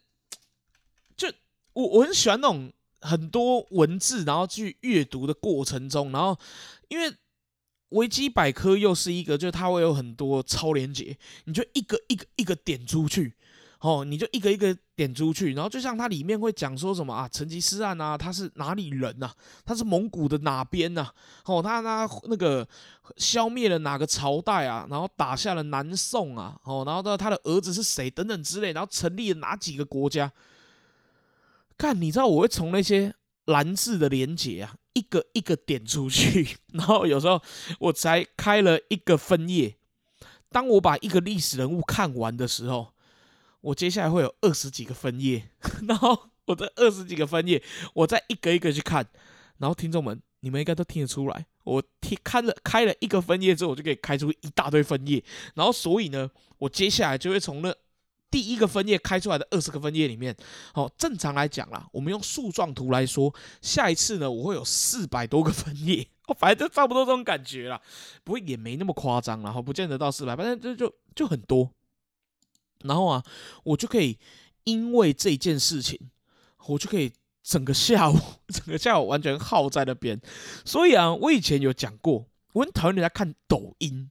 [1.15, 1.31] 就
[1.71, 6.37] 我我很喜欢那种很多文字，然后去阅读的过程中，然后
[6.89, 7.15] 因为
[7.91, 13.33] 维基百科又是一个，就是它会有很多超连接，你就一个一个一个点出去。
[13.83, 19.31] 哦，你就一个一个点出去，然后就像它里面会讲说什么啊，成吉思汗啊，他是哪里人呐？
[19.65, 21.09] 他是蒙古的哪边呐？
[21.45, 22.67] 哦，他他那个
[23.17, 24.85] 消灭了哪个朝代啊？
[24.87, 26.55] 然后打下了南宋啊？
[26.63, 28.07] 哦，然后的他的儿子是谁？
[28.07, 30.31] 等等之类，然后成立了哪几个国家？
[31.75, 37.41] 看，你知道我会从那些蓝字的连接啊，一个一个点出去， 然后有时候
[37.79, 39.75] 我才开了一个分页。
[40.49, 42.93] 当我把一个历史人物看完的时候。
[43.61, 45.51] 我接下来会有二十几个分页，
[45.87, 47.61] 然后我这二十几个分页，
[47.93, 49.05] 我再一个一个去看，
[49.59, 55.23] 然后听众们，你们应该都听得出来，我听开了开了一个分页之后，我就可以开出一大堆分页，
[55.53, 56.27] 然后所以呢，
[56.57, 57.71] 我接下来就会从那
[58.31, 60.35] 第一个分页开出来的二十个分页里面，
[60.73, 67.81] 哦，正常来讲啦，我们用树状图来说，下一次呢，我会有四百多个分页，哦，反正就差不多这种感觉啦，
[68.23, 71.69] 不会也没那么夸张，然后不见得到四百，反正就就就很多。
[72.83, 73.23] 然后啊，
[73.63, 74.17] 我就可以
[74.63, 76.09] 因为这件事情，
[76.67, 77.11] 我就可以
[77.43, 78.17] 整个下午，
[78.47, 80.19] 整个下午完全耗在那边。
[80.65, 84.09] 所以啊，我以前有讲过，我很讨厌人家看抖音，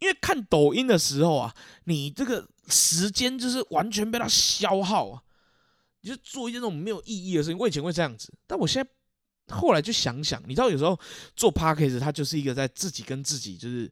[0.00, 1.54] 因为看抖音的时候啊，
[1.84, 5.22] 你这个时间就是完全被它消耗啊，
[6.00, 7.58] 你就做一件那种没有意义的事情。
[7.58, 10.98] 我以前会这样子，但我现在后来就想想，你知道，有时候
[11.34, 13.90] 做 p a c k a g e 它就是一个在自己跟自己，就是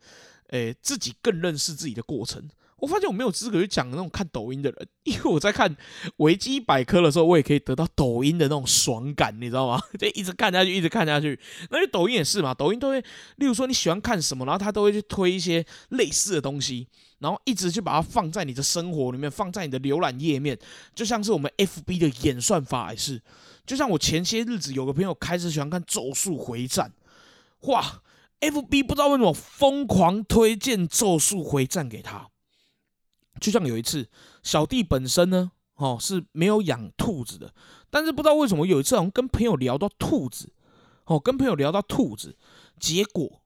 [0.50, 2.48] 诶，自己更认识自己的过程。
[2.78, 5.76] 我发现我没有资格去讲那种看抖音的人，因为我在看
[6.18, 9.80] 维基百科的时候，我也可以得到抖音的那种爽感，你知道吗？
[9.98, 11.38] 就一直看下去，一直看下去。
[11.70, 13.00] 那就抖音也是嘛，抖音都会，
[13.36, 16.86] 例如说你喜欢看什么，然后他都会去推一些类似的东西，
[17.18, 20.56] 然后一直去把它放在你的生活里面，放在你的浏览页面，
[20.94, 23.20] 就像是我们 FB 的演算法也是。
[23.66, 26.92] 就像我前些日子有个朋友开始喜欢看《咒术回战》，
[27.70, 28.00] 哇
[28.40, 32.28] ，FB 不知道为什么疯狂推荐《咒术回战》给他。
[33.38, 34.08] 就像有一次，
[34.42, 37.54] 小弟本身呢，哦是没有养兔子的，
[37.90, 40.52] 但是不知道为什么有一次，好像跟朋友聊到兔子，
[41.04, 42.36] 哦跟朋友聊到兔子，
[42.78, 43.40] 结果，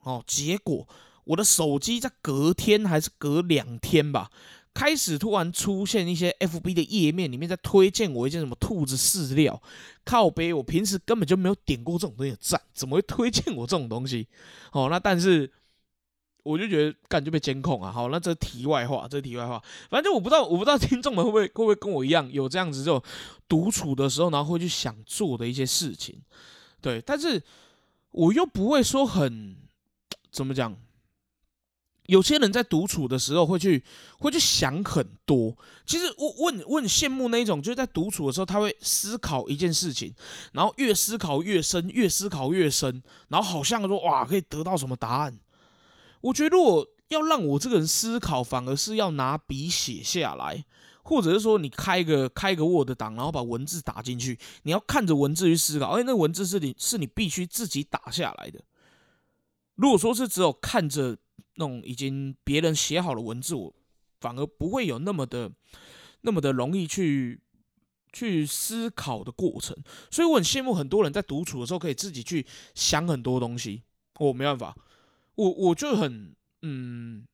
[0.00, 0.88] 哦结果
[1.24, 4.30] 我的手机在隔天还是隔两天吧，
[4.72, 9.62] 开始突然出现一些 FB 的页面，里面在推荐我一件什么兔子饲料，
[10.04, 14.28] 靠背，我平时根本就没有点过这种东西的赞，怎么会推荐我这种东西？
[14.72, 15.52] 哦，那但是。
[16.44, 17.90] 我就觉得干就被监控啊！
[17.90, 23.02] 好，那这题外话，这题外话，反正我不知道，我不知道听众们会不会会不会跟我一样有这样子，就
[23.48, 26.20] 独处的时候，然后会去想做的一些事情，
[26.80, 27.42] 对，但是
[28.12, 29.56] 我又不会说很
[30.30, 30.76] 怎么讲。
[32.06, 33.82] 有些人在独处的时候会去
[34.18, 35.56] 会去想很多。
[35.86, 40.14] 其实我我很我很羡慕那一种，就是在独处的时候，他会思考一件事情，
[40.52, 45.34] 然后越思考越深，越思考越深，然后好像说哇，可以得到什么答案。
[46.24, 50.64] 我觉得，如果要让我这个人思考，反而是要拿笔写下来，
[51.02, 58.64] 或者是说你开个开个 Word 档，然后把文字打进去，你要看着文字去思考，而且那文字是你是你必须自己打下来的。
[59.74, 61.16] 如果说是只有看着
[61.56, 63.74] 那种已经别人写好的文字，我
[64.18, 65.52] 反而不会有那么的
[66.22, 67.38] 那么的容易去
[68.14, 69.76] 去思考的过程。
[70.10, 73.82] 所以我很羡慕很多人在独处的时候可以自己去想很多东西，
[74.20, 74.74] 我没办法。
[75.34, 77.26] 我我就很嗯，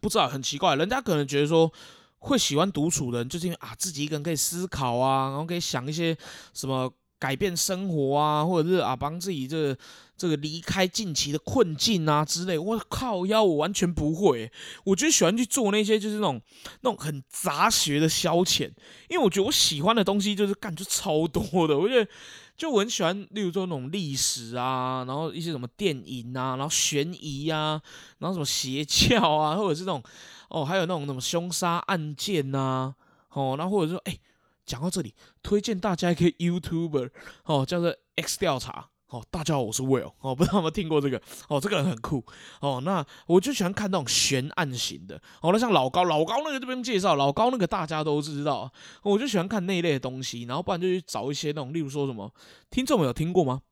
[0.00, 1.72] 不知道很奇怪，人家可能觉得说
[2.18, 6.16] 会喜欢独处的人，就是因为啊自己一个人可以思考啊，然后可以想一些
[6.52, 9.76] 什么改变生活啊，或者是啊帮自己这
[10.20, 14.52] 这个离开近期的困境啊之类，我靠，要我完全不会。
[14.84, 16.38] 我就喜欢去做那些就是那种
[16.82, 18.70] 那种很杂学的消遣，
[19.08, 21.78] 因为我觉得我喜欢的东西就是干就超多的。
[21.78, 22.10] 我觉得
[22.54, 27.80] 就我很喜欢，例如说那种历史啊，然后一些什么电影啊，然后悬疑啊，
[28.18, 30.02] 然后什么邪教啊，或者是那种
[30.50, 32.94] 哦，还有那种什么凶杀案件呐，
[33.30, 34.18] 哦，然后或者说哎，
[34.66, 37.08] 讲到这里，推荐大家一个 YouTuber
[37.44, 38.89] 哦，叫做 X 调查。
[39.10, 40.12] 哦，大家好，我是 Will。
[40.20, 41.20] 哦，不知道有没有听过这个？
[41.48, 42.24] 哦，这个人很酷。
[42.60, 45.20] 哦，那我就喜欢看那种悬案型的。
[45.42, 48.72] 哦，那像老高，老高那个就不用介绍，老高那个大家都知道。
[49.02, 52.32] 我就喜欢看那一类的东西，然后不然就去找一些那种，例如说什么，
[52.70, 53.62] 听众们有听过吗？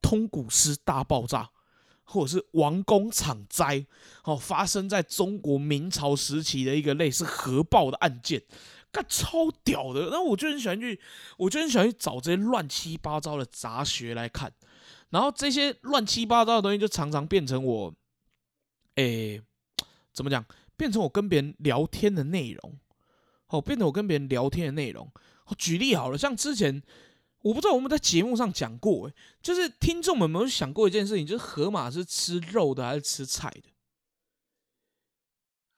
[0.00, 1.50] 通古斯大爆炸，
[2.04, 3.84] 或者是王宫场灾，
[4.22, 8.44] 哦，发生在中国明朝时期的一个类似核爆的案件，
[8.92, 10.10] 干超屌的。
[10.12, 11.00] 那我就很喜欢去，
[11.38, 14.52] 我就很喜欢去找这些乱七八糟的杂学来看。
[15.14, 17.94] 然后这些乱七八糟的东西就常常变成我，
[18.96, 19.40] 诶，
[20.12, 20.44] 怎么讲？
[20.76, 22.76] 变成我跟别人聊天的内容，
[23.46, 25.08] 哦，变成我跟别人聊天的内容。
[25.56, 26.82] 举例好了，像之前
[27.42, 29.08] 我不知道我们在节目上讲过，
[29.40, 33.70] 就是听众们有没有想过一件事情，就是河马是吃肉的还是吃菜的？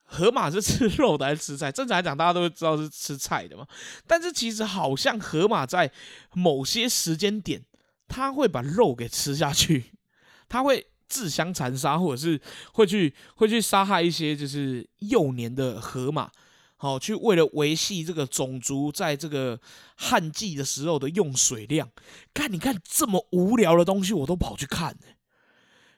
[0.03, 1.71] 河马是吃肉的还是吃菜？
[1.71, 3.67] 正常来讲，大家都会知道是吃菜的嘛。
[4.07, 5.91] 但是其实好像河马在
[6.33, 7.61] 某些时间点。
[8.07, 9.91] 他会把肉给吃下去，
[10.49, 12.41] 他会自相残杀，或者是
[12.73, 16.31] 会去会去杀害一些就是幼年的河马，
[16.75, 19.59] 好去为了维系这个种族在这个
[19.95, 21.89] 旱季的时候的用水量。
[22.33, 24.97] 看，你看这么无聊的东西，我都跑去看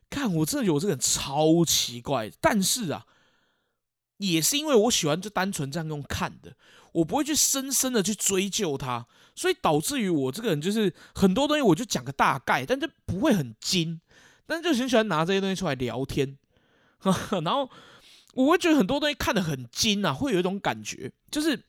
[0.10, 3.06] 看我真的觉得我这个人超奇怪，但是啊，
[4.17, 6.56] 也是因为我喜欢就单纯这样用看的。
[7.00, 14.00] 我不会去深深的去追究它，所以导致于我这个人就是很多东西我就讲个大概，但这不会很精，
[14.46, 16.38] 但就很喜欢拿这些东西出来聊天，
[17.44, 17.70] 然后
[18.34, 21.64] 我会觉得很多东西看得很精啊，会有一种感觉，就是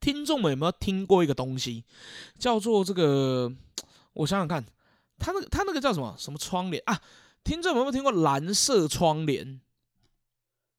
[0.00, 1.84] 听众们有没有听过一个东西
[2.38, 3.52] 叫做这个？
[4.14, 4.64] 我想想看，
[5.18, 7.00] 他那个他那个叫什么什么窗帘啊？
[7.44, 9.60] 听众们有没有听过蓝色窗帘？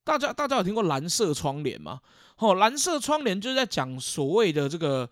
[0.10, 2.02] 大家大家有听过蓝色窗帘吗？
[2.38, 5.08] 哦，蓝色窗帘就是在讲所谓的这个，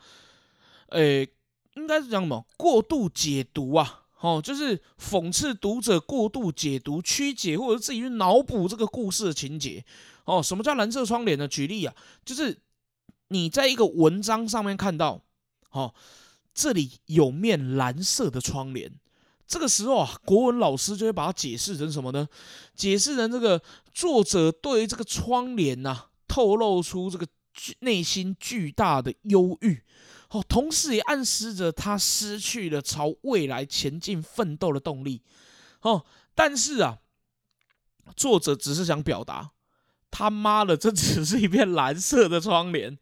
[0.90, 1.30] 诶，
[1.76, 4.06] 应该是讲什么过度解读啊？
[4.22, 9.86] 哦，就是讽刺读者过度解读、曲解，或者自己去脑补这个故事的情节。
[10.26, 11.48] 哦，什么叫蓝色窗帘呢？
[11.48, 11.94] 举例啊，
[12.26, 12.58] 就是
[13.28, 15.22] 你在一个文章上面看到，
[15.70, 15.94] 哦，
[16.56, 18.92] 这里有面蓝色的窗帘。
[19.48, 22.28] 这个时候啊，国文老师就会把它解释成什么呢？
[22.76, 23.62] 解释成这个
[23.94, 27.26] 作者对于这个窗帘呐，透露出这个
[27.80, 29.82] 内心巨大的忧郁，
[30.32, 35.22] 哦，同时也暗示着他失去了朝未来前进奋斗的动力，
[35.82, 36.06] 哦，
[36.36, 36.98] 但是啊，
[38.18, 39.52] 作者只是想表达，
[40.12, 42.98] 他妈的，这只是一片蓝色的窗帘，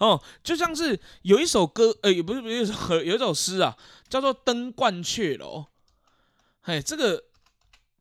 [0.00, 3.76] 哦，就像是有一首歌，呃，也不是不是一首有一首诗啊，
[4.08, 5.60] 叫做《登鹳雀楼》。
[6.64, 7.22] 哎，这个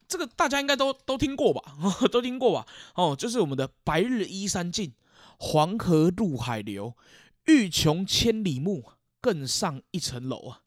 [0.08, 1.62] 这个大家应该都都听过吧？
[2.12, 2.66] 都听过吧？
[2.96, 4.94] 哦，就是我们的“白日依山尽，
[5.38, 6.96] 黄河入海流，
[7.46, 8.86] 欲穷千里目，
[9.20, 10.62] 更上一层楼”啊！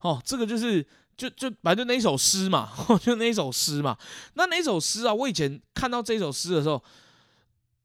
[0.00, 0.84] 哦，这个就是
[1.16, 3.96] 就就反正那一首诗嘛，就那一首诗嘛。
[4.34, 6.82] 那那首诗啊，我以前看到这首诗的时候，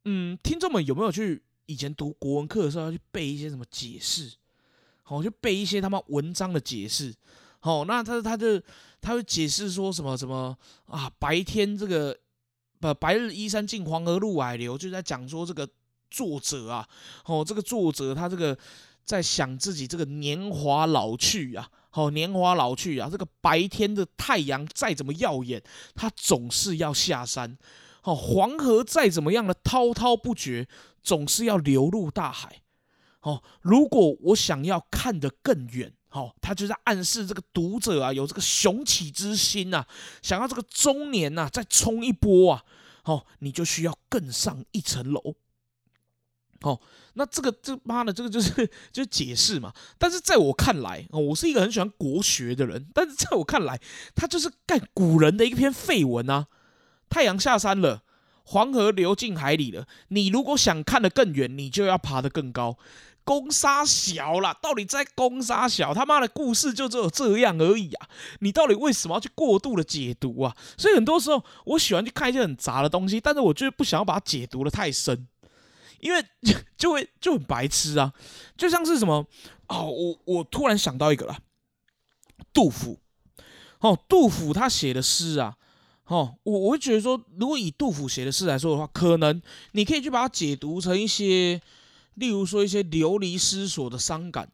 [0.05, 4.33] 嗯，听众们有没有去以前读国文课的时候要去背一些什么解释？
[5.03, 7.13] 好，就背一些他妈文章的解释。
[7.59, 8.59] 好，那他他就。
[9.01, 10.57] 他会解释说什么什么
[10.87, 11.09] 啊？
[11.19, 12.17] 白天这个
[12.79, 15.67] 不白日依山尽，黄河入海流，就在讲说这个
[16.11, 16.87] 作者啊，
[17.25, 18.57] 哦，这个作者他这个
[19.05, 25.61] 在想自己这个年华老去啊，哦，年华老去啊，这个白天的太阳再怎么耀眼，
[25.95, 27.57] 它总是要下山，
[28.03, 30.67] 哦，黄河再怎么样的滔滔不绝，
[31.01, 32.61] 总是要流入大海，
[33.21, 35.93] 哦，如果我想要看得更远。
[36.17, 39.85] 哦，他就在暗示这个读者啊，有这个雄起之心呐，
[40.23, 42.63] 想要这个中年呐再冲一波啊，
[43.03, 45.35] 好，你就需要更上一层楼。
[46.61, 46.81] 哦，
[47.13, 49.71] 那这个这妈的这个就是 就是解释嘛。
[49.99, 53.79] 但是在我看来，哦，我是一个很喜欢国学的人，但是在我看来，
[54.15, 56.47] 他就是干古人的一篇废文啊。
[57.09, 58.01] 太阳下山了，
[58.43, 62.77] 黄河流进海里了，你如果想看得更远，你就要爬得更高。
[63.27, 65.93] 攻杀小了，到底在攻杀小？
[65.93, 68.07] 他妈的故事就只有这样而已啊！
[68.39, 70.55] 你到底为什么要去过度的解读啊？
[70.77, 75.27] 所以很多时候，我喜欢去看一些很杂的东西，但是我就是不想要把它解读的太深，
[75.99, 76.23] 因为
[76.77, 78.13] 就会就很白痴啊！
[78.55, 79.27] 就像是什么
[79.67, 81.37] 哦，我我突然想到一个了，
[82.53, 83.01] 杜甫，
[83.81, 85.57] 哦，杜甫他写的诗啊，
[86.05, 89.41] 哦，我我会觉得说，如果以杜甫写的诗来说的话，可能
[89.73, 91.61] 你可以去把它解读成一些，
[92.17, 94.47] 例如说一些流离失所的伤感。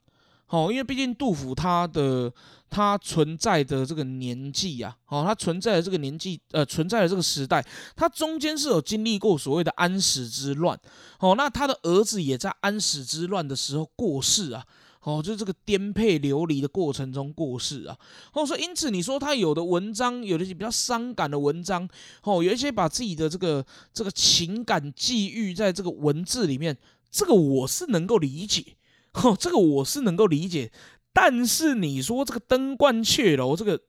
[0.49, 2.31] 哦，因为毕竟杜甫他的
[2.69, 10.79] 他存在的这个年纪呀，哦，他存在的这个年纪，呃，存在的这个时代，他中间是有经历过所谓的安史之乱，
[11.17, 14.63] 哦，那他的儿子也在安史之乱的时候过世啊，
[15.01, 17.97] 哦，就是这个颠沛流离的过程中过世啊，
[18.33, 21.89] 哦，所以因此你说他有的文章，有的比较伤感的文章，
[22.21, 26.77] 哦，有一些把自己的这个这个情感寄寓在这个文字里面，
[27.13, 28.75] 这个我是能够理解。
[29.13, 30.71] 哦，这个我是能够理解，
[31.13, 33.79] 但是你说这个登鹳雀楼，这个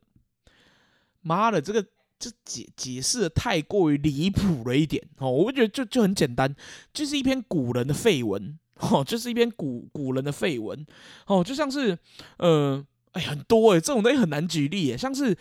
[1.22, 1.82] 妈的，这个
[2.18, 5.30] 这解解释的太过于离谱了一点哦。
[5.30, 6.54] 我觉得就就很简单，
[6.92, 10.86] 就是一篇古人的废文哦，就是一篇古古人的废文
[11.26, 11.98] 哦，就像是
[12.36, 15.34] 呃，哎，很多哎，这种东西很难举例，像是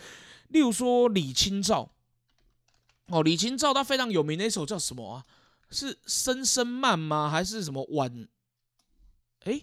[0.48, 1.90] 例如说李清照
[3.08, 5.26] 哦，李清照他非常有名的一首叫什么啊？
[5.74, 7.28] 是《声声慢》吗？
[7.28, 8.28] 还是什么晚？
[9.40, 9.60] 哎？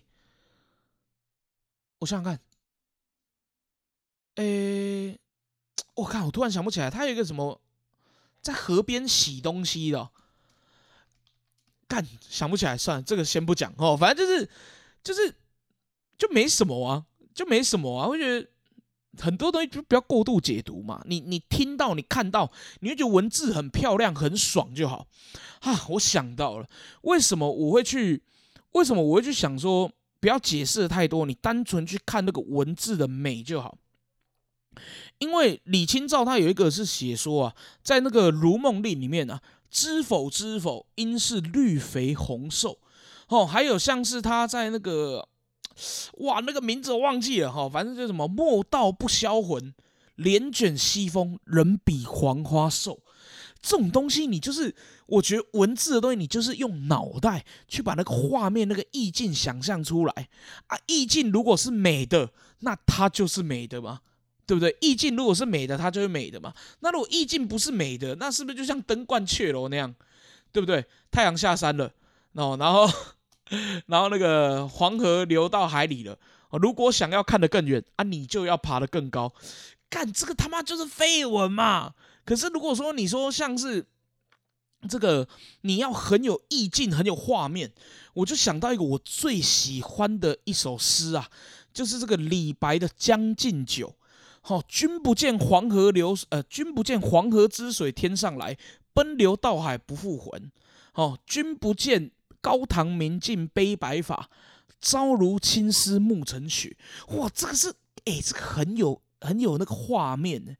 [2.00, 2.40] 我想想看，
[4.36, 5.20] 诶，
[5.94, 7.62] 我靠我突然想不起来，他有一个什么
[8.42, 10.10] 在河边洗东西的，
[11.88, 13.96] 干想不起来，算了，这个先不讲哦。
[13.96, 14.50] 反正就是
[15.04, 15.36] 就是
[16.18, 17.06] 就没什么啊，
[17.36, 18.08] 就没什么啊。
[18.08, 18.50] 我觉得
[19.20, 21.02] 很多东西就不要过度解读嘛。
[21.06, 25.08] 你你听到你看到，你会觉得文字很漂亮很爽就好
[25.62, 25.86] 啊。
[25.90, 26.68] 我想到了，
[27.02, 28.22] 为什么我会去？
[28.72, 29.92] 为什么我会去想说？
[30.22, 33.76] 不要解释的太多，你单纯去看那个文字的美就好。
[35.18, 39.42] 因为李清照他有一个是写说啊，在那个《如梦令》里面啊
[39.72, 42.78] ，“知否知否，应是绿肥红瘦”。
[43.30, 45.28] 哦，还有像是他在那个，
[46.20, 49.74] 哇，那个名字我忘记了哈，反正就什么“莫道不销魂，
[50.16, 53.00] 帘卷西风，人比黄花瘦”。
[53.62, 54.76] 这种东西，你就是
[55.06, 60.30] 我觉得文字的东西，你就是用脑袋去把那个画面、那个意境想象出来
[60.66, 60.78] 啊。
[60.88, 64.00] 意境如果是美的，那它就是美的嘛，
[64.48, 64.76] 对不对？
[64.82, 66.52] 意境如果是美的，它就是美的嘛。
[66.80, 69.94] 那如果意境不是美的，那是不是就像登鹳雀楼那样，
[70.52, 70.84] 对不对？
[71.12, 71.92] 太阳下山了，
[72.34, 72.90] 哦，然后
[73.88, 76.18] 然后那个黄河流到海里了。
[76.60, 79.34] 如果想要看得更远啊，你就要爬得更高。
[79.90, 81.94] 干这个他妈就是废文嘛！
[82.26, 83.86] 可是，如果说你说像是
[84.90, 85.28] 这个，
[85.62, 87.72] 你要很有意境、很有画面，
[88.14, 91.30] 我就想到一个我最喜欢的一首诗啊，
[91.74, 93.90] 就是这个李白的《将进酒》。
[94.42, 98.58] 好，君不见黄河流，呃，君不见黄河之水天上来，
[98.94, 100.52] 奔流到海不复还。
[100.92, 102.12] 好，君不见
[102.42, 104.30] 高堂明镜悲白发，
[104.80, 106.76] 朝如青丝暮成雪。
[107.10, 107.70] 哇，这个是，
[108.06, 110.54] 哎，这个很有、很有那个画面呢。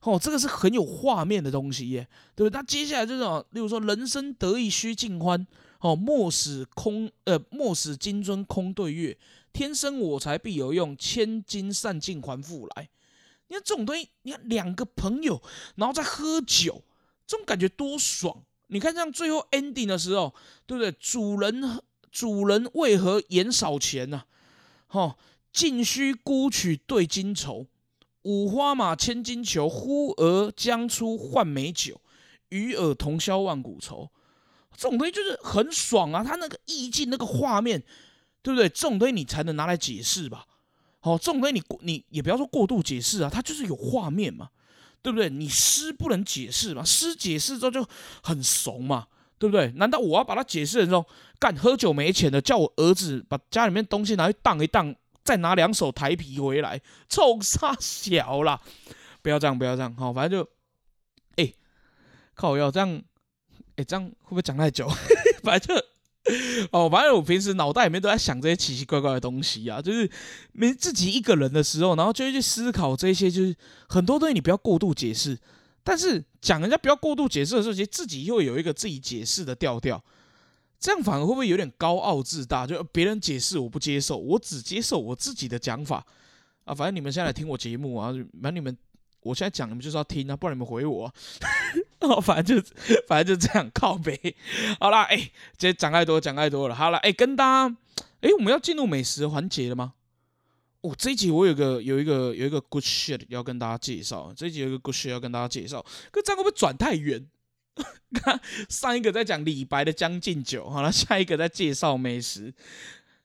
[0.00, 2.58] 哦，这个是很有画面的东西耶，对不对？
[2.58, 5.46] 那接下来这种，例如说“人生得意须尽欢”，
[5.80, 9.18] 哦，“莫使空呃，莫使金樽空对月，
[9.52, 12.88] 天生我材必有用，千金散尽还复来。”
[13.48, 15.42] 你看这种东西，你看两个朋友，
[15.74, 16.82] 然后在喝酒，
[17.26, 18.42] 这种感觉多爽！
[18.70, 20.34] 你看像最后 ending 的时候，
[20.66, 20.90] 对不对？
[20.92, 24.24] 主人主人为何言少钱呢？
[24.88, 25.16] 哦，
[25.52, 27.66] 尽须沽取对金愁。
[28.22, 32.00] 五花马，千金裘，呼儿将出换美酒，
[32.50, 34.10] 与尔同销万古愁。
[34.76, 36.22] 这种东西就是很爽啊！
[36.22, 37.82] 它那个意境、那个画面，
[38.42, 38.68] 对不对？
[38.68, 40.46] 这种东西你才能拿来解释吧？
[41.00, 44.50] 好，这种东西你你也不要说过度解释啊，它就是有画面嘛，
[45.02, 45.30] 对不对？
[45.30, 47.86] 你诗不能解释嘛，诗解释之后就
[48.22, 49.06] 很怂嘛，
[49.38, 49.72] 对不对？
[49.76, 51.06] 难道我要把它解释成说，
[51.38, 54.94] 干喝酒没钱的，叫我儿子把家里面东西拿去当一当？
[55.22, 58.58] 再拿两手台皮回来，冲杀小啦！
[59.20, 60.50] 不要这样，不要这样，好，反正就，
[61.36, 61.52] 哎，
[62.34, 63.02] 靠，要这样，
[63.76, 64.88] 哎，这样会不会讲太久？
[65.44, 65.84] 反正就，
[66.72, 70.10] 哦，反正我平时脑袋里面都在想这些奇奇怪怪的东西啊，就是
[70.52, 73.54] 没自己一个人的时候，然后就会去思考这些，就是
[73.88, 75.38] 很多东西你不要过度解释，
[75.82, 80.02] 但是讲人家不要过度解释的时候，其实自己又有一个自己解释的调调。
[80.78, 82.66] 这样反而会不会有点高傲自大？
[82.66, 86.02] 就别人解释我不接受，我只接受我自己的讲法
[86.64, 86.74] 啊！
[86.74, 88.10] 反正你们现在来听我节目啊，
[88.40, 88.74] 反正你们
[89.20, 91.12] 我现在讲你们就是要听啊，不然你们回我。
[92.00, 92.70] 哦，反正就
[93.06, 94.36] 反正就这样靠背。
[94.78, 96.74] 好啦，哎，这讲太多，讲太多了。
[96.74, 97.76] 好了，哎，跟大家，
[98.20, 99.94] 哎，我们要进入美食环节了吗？
[100.80, 107.28] 哦，这一集我有个有一个有一个 good shit 要跟大家介绍，这一集有一个 good shit 要跟大家介绍，可这样会不会转太远？
[108.14, 112.52] 看上一个在讲李白的《将进酒》，好了，下一个在介绍美食。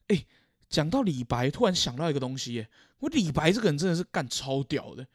[0.08, 0.26] 哎，
[0.70, 2.68] 讲到李白，突然想到一个东西，耶，
[3.00, 5.08] 我李白这个人真的是干超屌的。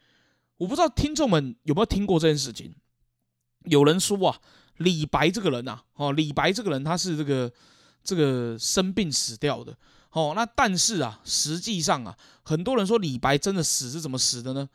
[0.57, 2.75] 我不知道听众们有没有听过这件事情。
[3.65, 4.39] 有人说啊，
[4.79, 7.53] 李白这个人呐，哦，李白这个人他是这个
[8.03, 9.77] 这个生病死掉的。
[10.13, 14.69] 哦，那但是啊，实际上啊，很多人说李白真的死是怎么死的呢？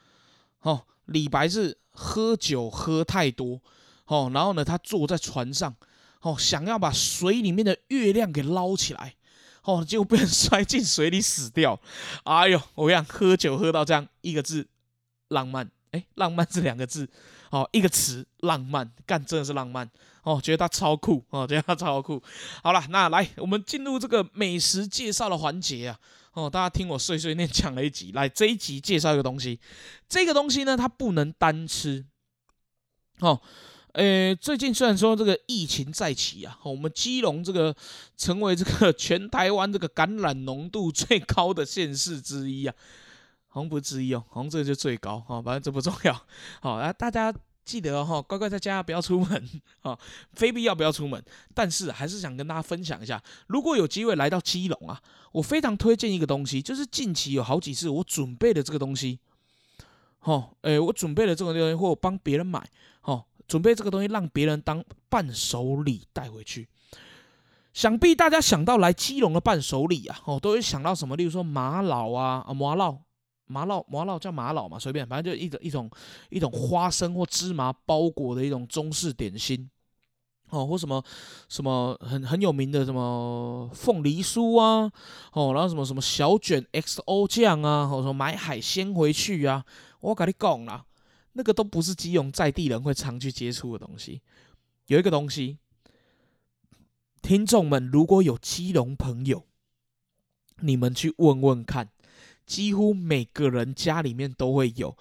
[0.61, 3.59] 哦，李白是喝酒喝太多，
[4.05, 5.75] 哦，然后呢，他坐在船上，
[6.21, 9.15] 哦，想要把水里面的月亮给捞起来，
[9.63, 11.81] 哦，结果被人 摔进水里死掉。
[12.23, 14.65] 哎呦，我讲喝酒喝到这样一个字，
[15.27, 17.09] 浪漫，哎，浪漫这两个字，
[17.51, 19.89] 哦，一个词，浪漫，干真的是浪漫。
[20.23, 22.21] 哦，觉得他超酷哦，觉得他超酷。
[22.63, 25.99] 好了，那来我们进入这个美食介绍的环节啊。
[26.33, 29.59] 哦，大家听我碎碎念讲了一集，来这一集介绍一个东西。
[30.09, 32.03] 这个东西呢，它不能单吃。
[33.19, 33.39] 哦，
[33.93, 37.73] 呃，最近虽然说这个疫情再起啊，我们基隆这个
[38.17, 42.75] 成为这个 全台湾这个感染浓度最高的县市之一啊，
[43.55, 46.21] 红不是之一哦，好像这个就最高哦，反正这不重要。
[46.61, 47.33] 好， 来大家。
[47.65, 49.49] 记得哈，乖乖在家不要出门
[49.81, 49.97] 啊，
[50.33, 51.19] 非必要不要出门。
[51.51, 55.01] 但是还是想跟大家分享一下，如果有机会来到基隆啊，
[55.31, 59.17] 我非常推荐一个东西，就是近期有好几次我准备的这个东西，
[60.19, 62.63] 哦，诶，我准备了这个东西，或我帮别人买，
[63.01, 66.67] 哦，准备这个东西让别人当伴手礼带回去。
[67.73, 71.15] 想必大家想到来基隆的伴手礼啊，哦，都会想到什么？
[71.15, 73.01] 例如说玛瑙啊，啊，玛瑙。
[73.47, 75.89] 麻烙麻烙叫麻烙嘛，随便，反正就一种一种
[76.29, 79.69] 一种花生或芝麻包裹的一种中式点心，
[80.49, 81.03] 哦，或什么
[81.47, 84.91] 什么很很有名的什么凤梨酥啊，
[85.33, 89.63] 哦，然后什么什么小卷 XO 酱啊，或者说买海鲜回去啊，
[89.99, 90.85] 我跟你讲啦，
[91.33, 94.21] 那个都不是基隆在地人会常去接触的东西。
[94.87, 95.57] 有一个东西，
[97.21, 99.45] 听众们如果有基隆朋友，
[100.61, 101.89] 你们去问问看。
[102.45, 104.95] 几乎每个人家里面都会有，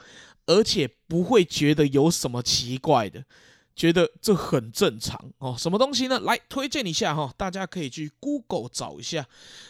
[0.47, 3.25] 而且不会觉得有什么奇怪的，
[3.77, 5.55] 觉得这很正常哦。
[5.59, 6.19] 什么东西呢？
[6.21, 9.27] 来推荐一下哈，大家可以去 Google 找一下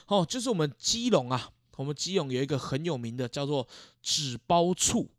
[0.07, 0.25] 哦。
[0.29, 3.67] 就是我们基隆啊，我们基隆有一个很有名的叫做
[4.03, 5.11] 纸包醋。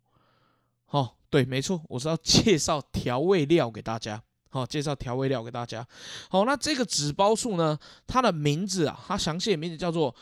[0.88, 4.22] 哦，对，没错，我是要介绍调味料给大家。
[4.50, 5.86] 好，介绍调味料给大家。
[6.30, 7.78] 好，那这个纸包醋呢，
[8.08, 10.16] 它的名字啊，它详细的名字叫做。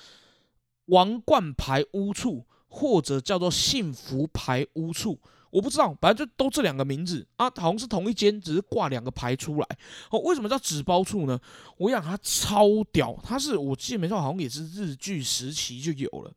[0.86, 5.20] 王冠牌屋处，或者叫做幸福牌屋处，
[5.52, 9.68] 我不知道，反正就都这两个名字啊，好像是同一间，只是挂两个牌出来。
[10.12, 11.40] 哦，为什么叫纸包处呢？
[11.78, 16.34] 我讲它超屌，它是我记得没错，好像也是日剧时期就有了。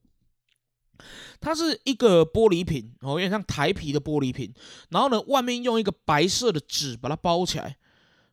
[1.41, 4.53] 它是一个玻璃瓶，哦，有点像台皮的玻璃瓶，
[4.91, 7.77] 然后呢，外面用一个白色的纸把它包起来。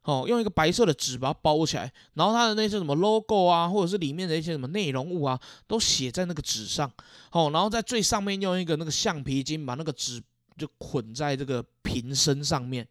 [0.03, 6.91] 哦，用一个白色的纸把它包起来，然后它的那些什么 logo 啊，或者是里面的一些什么内容物啊，都写在那个纸上。
[7.31, 10.21] 哦，然后在最上面用一个那个橡皮筋把那个纸
[10.57, 12.87] 就捆在这个瓶身上面。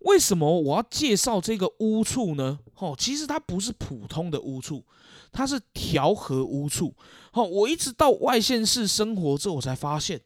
[0.00, 2.58] 为什么我要介绍这个污醋呢？
[2.76, 4.84] 哦，其实它不是普通的污醋，
[5.32, 6.94] 它是调和污醋。
[7.32, 10.20] 哦，我一直到外县市生活之后，我才发现，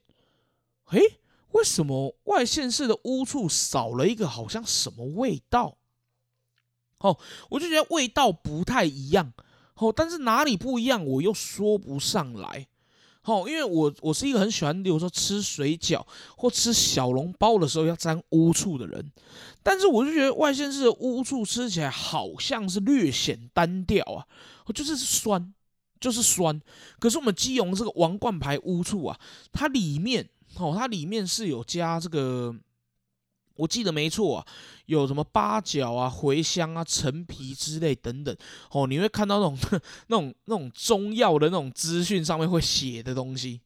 [0.90, 1.00] 诶，
[1.52, 5.76] 为什么外县市的污醋少了一个好像什么味道？
[7.04, 7.18] 哦，
[7.50, 9.30] 我就觉得味道不太一样，
[9.74, 12.66] 哦，但是哪里不一样，我又说不上来，
[13.24, 16.02] 哦，因为我我是一个很喜欢，比如说吃水饺
[16.34, 19.12] 或吃小笼包的时候要沾乌醋的人，
[19.62, 24.24] 但是我就觉得外县市的乌醋吃起来好像是略显单调啊，
[24.74, 25.52] 就是酸，
[26.00, 26.58] 就是酸，
[26.98, 29.20] 可是我们基隆这个王冠牌乌醋啊，
[29.52, 30.26] 它里面，
[30.56, 32.56] 哦，它里面是有加这个。
[33.56, 34.46] 我记得没错啊，
[34.86, 38.36] 有什么八角啊、茴香啊、陈皮之类等等
[38.70, 39.58] 哦，你会看到那种
[40.08, 43.60] 那种那种中药的那种资讯上面会写的东西，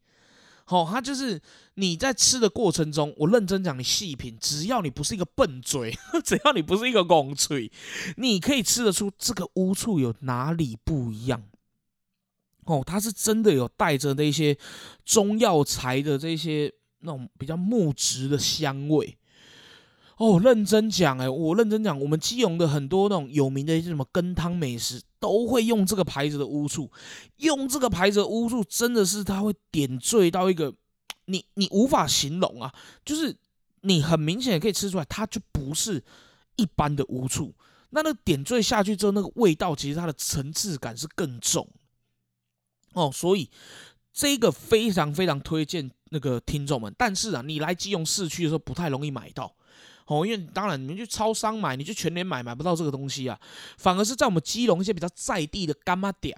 [0.69, 1.41] 哦，它就是
[1.75, 5.93] 你在吃的过程中，我认真讲，你细品，只要你不是一个笨嘴，
[6.25, 7.71] 只要你不是一个拱嘴，
[8.17, 11.43] 你可以吃得出这个乌醋有哪里不一样。
[12.67, 14.57] 哦，它是真的有带着那些
[15.05, 19.18] 中药材的这些那种比较木质的香味。
[20.19, 26.91] 哦，认真讲哎，我认真讲，我们基隆的很多那种有名的一些什么羹汤美食，都会用这个牌子的乌醋，
[27.37, 30.75] 用这个牌子的乌醋，真的是它会点缀到一个
[31.27, 33.37] 你你无法形容啊，就是
[33.83, 36.03] 你很明显可以吃出来，它就不是
[36.57, 37.55] 一般的乌醋，
[37.91, 41.69] 那那点缀下去之后，那个味道其实它的层次感是更重
[42.95, 43.49] 哦，所以
[44.13, 49.55] 这个非常非常推荐那个听众们，但是啊，你来基隆市区的时候不太容易买到。
[50.09, 53.39] 哦，因为当然，你们去超商买，你去全年买买不到这个东西啊，
[53.77, 56.37] 反而是在我们基隆一些比较在地的干妈店，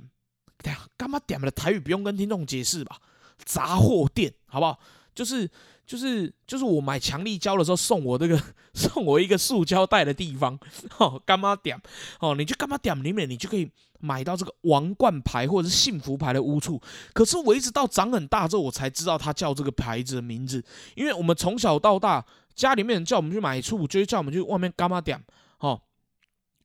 [0.97, 2.99] 干妈店的台语不用跟听众解释吧，
[3.45, 4.79] 杂货店好不好？
[5.15, 5.49] 就是
[5.87, 8.41] 就是就是我买强力胶的时候送我这个
[8.75, 10.59] 送我一个塑胶袋的地方，
[10.99, 11.81] 哦，干妈点
[12.21, 16.81] 哦，你去干妈点里面，你就可以买到这个王冠牌或者是幸福牌的乌醋。
[17.13, 20.65] 可是我一直到长很大之后，我才知道它叫这个牌子的名字，
[20.95, 22.25] 因为我们从小到大
[22.55, 25.23] 家里面叫我们去买醋，就是叫我们去外面干嘛点，
[25.59, 25.81] 哦，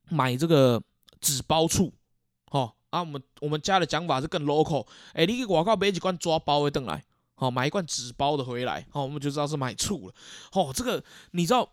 [0.10, 0.82] 买这个
[1.20, 1.94] 纸包醋，
[2.52, 7.04] 哦，啊，我们我们家的讲法是更 local，哎，你去外口买几罐抓包的回来。
[7.38, 10.14] 好，买一罐纸包的回来，好，我们就知道是买醋了。
[10.54, 11.70] 哦，这个你知道，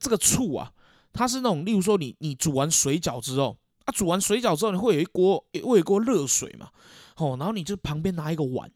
[0.00, 0.72] 这个醋啊，
[1.12, 6.70] 它是那种，例如说你你煮完水饺之后，啊，煮完水饺之后，你会有一锅会有一锅热水嘛，
[7.16, 8.72] 哦，然后你就旁边拿一个碗，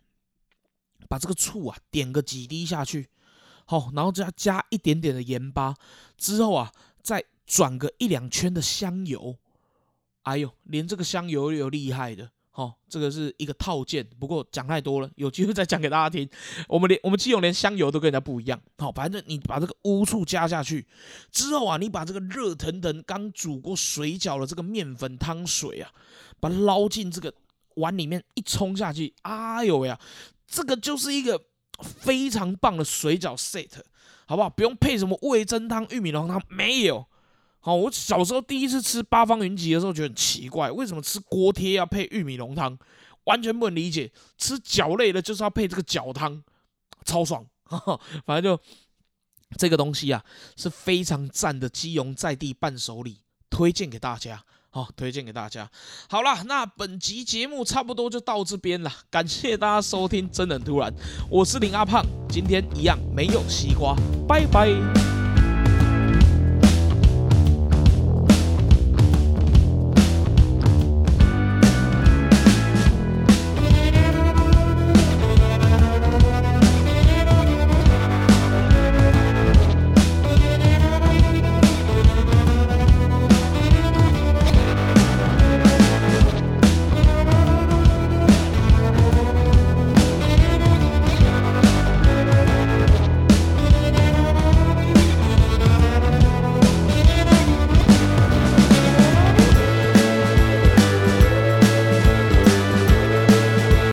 [1.08, 3.08] 把这个醋啊点个几滴下去，
[3.70, 5.76] 好，然后再加一点点的盐巴，
[6.16, 6.72] 之后啊
[7.04, 9.36] 再转个一两圈的香油，
[10.22, 12.28] 哎呦，连这个香油有厉害的。
[12.54, 16.28] 哦，这个是一个套件，不过讲太多了，有机会再讲给大家听。
[16.66, 18.60] 我们连我们基友连香油都跟人家不一样。
[18.76, 20.84] 好，反正你把这个乌醋加下去
[21.30, 25.92] 之后啊，你把这个热腾腾刚煮过水饺的这个面粉汤水啊，
[26.40, 27.32] 把它捞进这个
[27.76, 29.96] 碗里面一冲下去，哎呦呀，
[30.48, 31.40] 这个就是一个
[31.82, 33.70] 非常棒的水饺 set，
[34.26, 34.48] 好不好？
[34.48, 37.06] 不用配什么味增汤、玉米浓汤，没有。
[37.60, 42.78] 好，我小时候第一次吃八方云集的时候，觉得很奇怪，为什么吃锅贴要配玉米浓汤？
[43.24, 44.10] 完全不能理解。
[44.38, 46.42] 吃饺类的就是要配这个饺汤，
[47.04, 47.44] 超爽。
[48.24, 48.62] 反正就
[49.58, 50.24] 这个东西啊，
[50.56, 53.20] 是非常赞的基隆在地伴手礼，
[53.50, 54.44] 推荐给大家。
[54.72, 55.68] 好，推荐给大家。
[56.08, 60.92] 好啦，那本集节目差不多就到这边了，感谢大家收听，真的很突然。
[61.28, 63.96] 我是林阿胖，今天一样没有西瓜，
[64.28, 65.09] 拜拜。